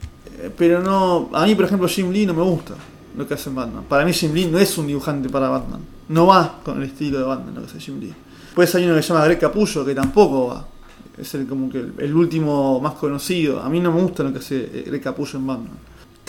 [0.41, 2.75] Eh, Pero no, a mí por ejemplo Jim Lee no me gusta
[3.17, 3.85] lo que hace en Batman.
[3.89, 5.81] Para mí Jim Lee no es un dibujante para Batman.
[6.09, 8.15] No va con el estilo de Batman lo que hace Jim Lee.
[8.47, 10.67] Después hay uno que se llama Greg Capullo que tampoco va.
[11.17, 13.61] Es el, como que el, el último más conocido.
[13.61, 15.79] A mí no me gusta lo que hace eh, Greg Capullo en Batman.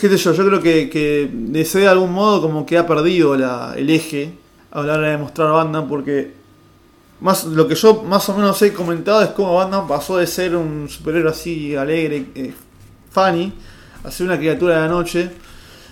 [0.00, 3.90] Qué sé yo, yo creo que, que de algún modo como que ha perdido el
[3.90, 4.32] eje
[4.70, 6.32] a la hora de mostrar Batman porque
[7.20, 10.56] más lo que yo más o menos he comentado es cómo Batman pasó de ser
[10.56, 12.52] un superhéroe así alegre, eh,
[13.10, 13.52] funny,
[14.02, 15.30] a ser una criatura de la noche.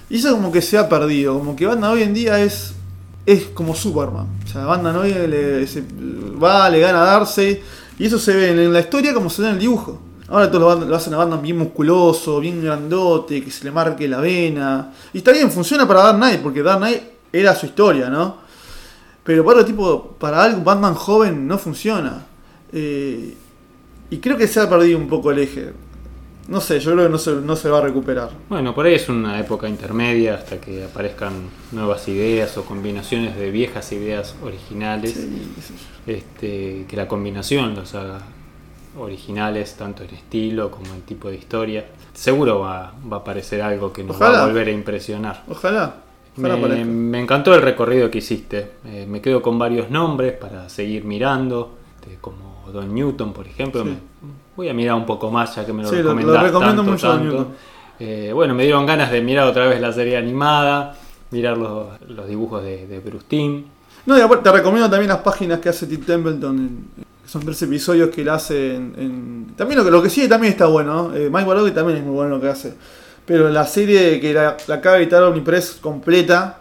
[0.09, 2.75] Y eso como que se ha perdido, como que Batman hoy en día es
[3.27, 4.27] es como Superman.
[4.43, 5.85] O sea, Batman hoy le, se-
[6.43, 7.59] va, le gana a Darcy
[7.99, 10.01] y eso se ve en la historia como se ve en el dibujo.
[10.29, 14.21] Ahora todos lo, hacen a Batman bien musculoso, bien grandote, que se le marque la
[14.21, 14.93] vena.
[15.13, 17.03] Y está bien, funciona para Dark Knight, porque Dark Knight
[17.33, 18.37] era su historia, ¿no?
[19.25, 22.27] Pero para tipo, para algo Batman joven no funciona.
[22.73, 23.35] Eh,
[24.11, 25.73] y creo que se ha perdido un poco el eje.
[26.47, 28.31] No sé, yo creo que no se, no se va a recuperar.
[28.49, 31.35] Bueno, por ahí es una época intermedia hasta que aparezcan
[31.73, 35.13] nuevas ideas o combinaciones de viejas ideas originales.
[35.13, 35.29] Sí,
[36.07, 36.13] yo.
[36.13, 38.21] Este, que la combinación los haga
[39.03, 41.87] originales, tanto en estilo como en tipo de historia.
[42.13, 45.45] Seguro va, va a aparecer algo que nos va a volver a impresionar.
[45.49, 45.95] Ojalá.
[46.37, 48.73] Ojalá Me, encantó el recorrido que hiciste.
[48.85, 53.83] Eh, me quedo con varios nombres para seguir mirando, este, como Don Newton, por ejemplo.
[53.83, 53.89] Sí.
[53.91, 53.97] Me-
[54.57, 57.07] voy a mirar un poco más ya que me lo Sí, lo- recomiendo tanto, mucho
[57.09, 57.33] Don tanto.
[57.37, 57.55] Newton.
[58.01, 60.95] Eh, bueno, me dieron ganas de mirar otra vez la serie animada,
[61.33, 63.65] mirar los, los dibujos de, de Bruce Timm.
[64.07, 66.57] No, y aparte te recomiendo también las páginas que hace Tim Templeton.
[66.59, 66.89] en-
[67.29, 68.95] son tres episodios que él hace en.
[68.97, 71.09] en- También lo que, lo que sigue también está bueno.
[71.11, 71.15] ¿no?
[71.15, 72.75] Eh, Mike Wazowski también es muy bueno lo que hace.
[73.27, 76.61] Pero la serie que la, la acaba de editar Omnipress completa,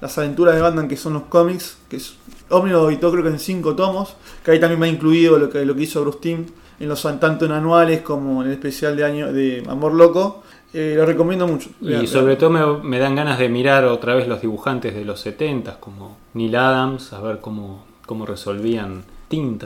[0.00, 2.14] las aventuras de Batman que son los cómics, que es,
[2.50, 5.64] Omni lo editó creo que en cinco tomos, que ahí también va incluido lo que,
[5.64, 6.46] lo que hizo Bruce Timm
[6.80, 10.42] en los tanto en anuales como en el especial de año de Amor Loco.
[10.74, 11.70] Eh, lo recomiendo mucho.
[11.80, 15.20] Y sobre todo me, me dan ganas de mirar otra vez los dibujantes de los
[15.20, 19.04] 70 como Neil Adams, a ver cómo, cómo resolvían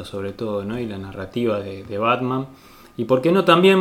[0.04, 0.78] sobre todo, ¿no?
[0.78, 2.46] Y la narrativa de, Batman.
[2.96, 3.78] Y por qué no también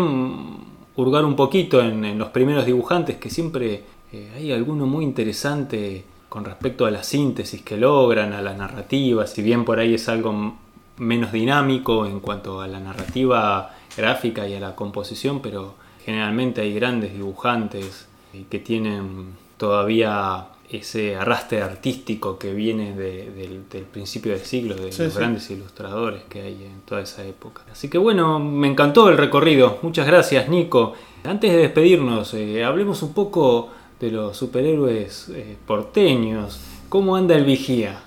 [0.95, 6.45] hurgar un poquito en, los primeros dibujantes, que siempre eh, hay alguno muy interesante con
[6.45, 10.55] respecto a la síntesis que logran, a la narrativa, si bien por ahí es algo
[10.97, 15.75] menos dinámico en cuanto a la narrativa gráfica y a la composición, pero
[16.05, 20.47] generalmente hay grandes dibujantes eh, que tienen todavía
[20.77, 25.19] ese arrastre artístico que viene de- del, del principio del siglo, de Sí, los sí.
[25.19, 27.63] grandes ilustradores que hay en toda esa época.
[27.71, 29.79] Así que bueno, me encantó el recorrido.
[29.81, 30.93] Muchas gracias, Nico.
[31.23, 33.69] Antes de despedirnos, eh, hablemos un poco
[33.99, 36.59] de los superhéroes eh, porteños.
[36.89, 38.01] ¿Cómo anda el vigía?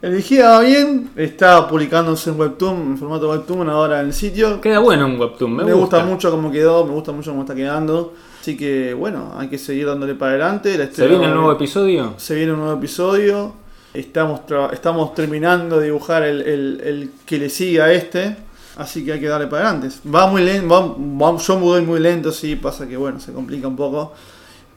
[0.00, 4.60] El vigía va bien, está publicándose en Webtoon, en formato Webtoon ahora en el sitio.
[4.60, 6.04] Queda bueno un webtoon, me, Me, gusta.
[6.04, 8.14] mucho cómo quedó, me gusta mucho cómo está quedando.
[8.40, 10.78] Así que bueno, hay que seguir dándole para adelante.
[10.78, 12.14] La ¿Se viene va nuevo episodio?
[12.16, 13.54] Se viene un nuevo episodio.
[13.92, 14.42] Estamos,
[14.72, 18.36] estamos terminando de dibujar el, el- el que le sigue a este.
[18.76, 19.96] Así que hay que darle para adelante.
[20.14, 23.66] Va muy lento, va, va- yo voy muy lento, sí, pasa que bueno, se complica
[23.66, 24.12] un poco.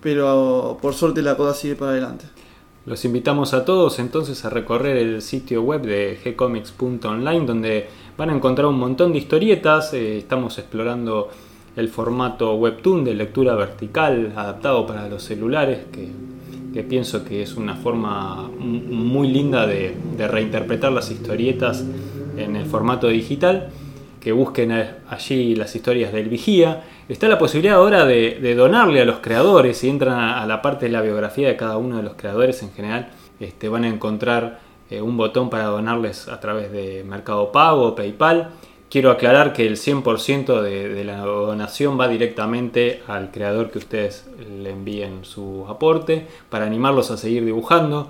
[0.02, 2.26] Pero por suerte la cosa sigue para adelante.
[2.86, 8.36] Los invitamos a todos entonces a recorrer el sitio web de gcomics.online donde van a
[8.36, 9.94] encontrar un montón de historietas.
[9.94, 11.30] Eh, estamos explorando
[11.76, 17.76] el formato webtoon de lectura vertical adaptado para los celulares que, pienso que es una
[17.76, 19.94] forma muy linda de
[20.28, 21.86] reinterpretar las historietas
[22.38, 23.70] en el formato digital.
[24.22, 26.84] Que busquen allí las historias del vigía.
[27.10, 29.78] Está la posibilidad ahora de, donarle a los creadores.
[29.78, 32.72] Si entran a, la parte de la biografía de cada uno de los creadores en
[32.72, 33.10] general,
[33.40, 34.60] este, van a encontrar
[34.90, 38.52] eh, un botón para donarles a través de Mercado Pago o PayPal.
[38.90, 44.30] Quiero aclarar que el 100% de, de la donación va directamente al creador que ustedes
[44.62, 48.10] le envíen su aporte para animarlos a seguir dibujando,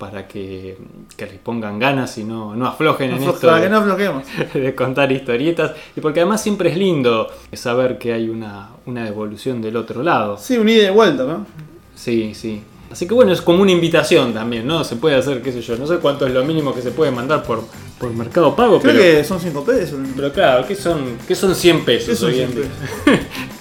[0.00, 0.76] para que,
[1.16, 3.38] que les pongan ganas y no, no aflojen en esto.
[3.38, 4.24] para de- que no aflojemos.
[4.54, 9.60] de contar historietas y porque además siempre es lindo saber que hay una, una devolución
[9.62, 10.38] del otro lado.
[10.38, 11.46] Sí, un ida y vuelta, ¿no?
[11.94, 12.62] Sí, sí.
[12.90, 14.82] Así que bueno, es como una invitación también, ¿no?
[14.82, 17.12] Se puede hacer, qué sé yo, no sé cuánto es lo mínimo que se puede
[17.12, 17.62] mandar por,
[18.00, 20.00] por Mercado Pago, Creo pero, que son 5 pesos.
[20.16, 22.70] pero claro, ¿qué son, qué son 100 pesos ¿Qué son hoy en 100 día?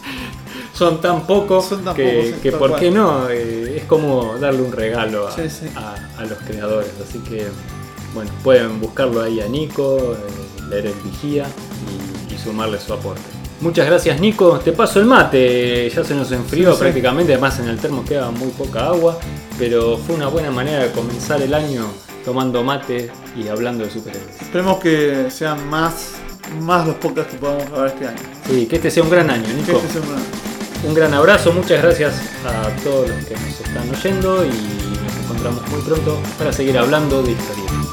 [0.80, 2.80] son tan pocos Son tan que, pocos, que por cual.
[2.80, 5.68] qué no, Eh, es como darle un regalo a, Sí, sí.
[5.76, 6.90] a- a los creadores.
[7.08, 7.46] Así que,
[8.16, 11.46] bueno, pueden buscarlo ahí a Nico, eh, leer el vigía
[12.30, 13.22] y, y sumarle su aporte.
[13.62, 17.68] Muchas gracias Nico, te paso el mate, ya se nos enfrió Sí, prácticamente, además en
[17.68, 19.20] el termo queda muy poca agua,
[19.58, 21.86] pero fue una buena manera de comenzar el año
[22.24, 24.42] tomando mate y hablando de superhéroes.
[24.42, 26.12] Esperemos que sean más,
[26.62, 28.18] más los podcasts que podamos grabar este año.
[28.50, 29.72] Sí, que este sea un gran año, Que Nico.
[29.74, 30.49] este sea una-
[30.84, 32.14] Un gran abrazo, muchas gracias
[32.46, 37.22] a todos los que nos están oyendo y nos encontramos muy pronto para seguir hablando
[37.22, 37.89] de historietas.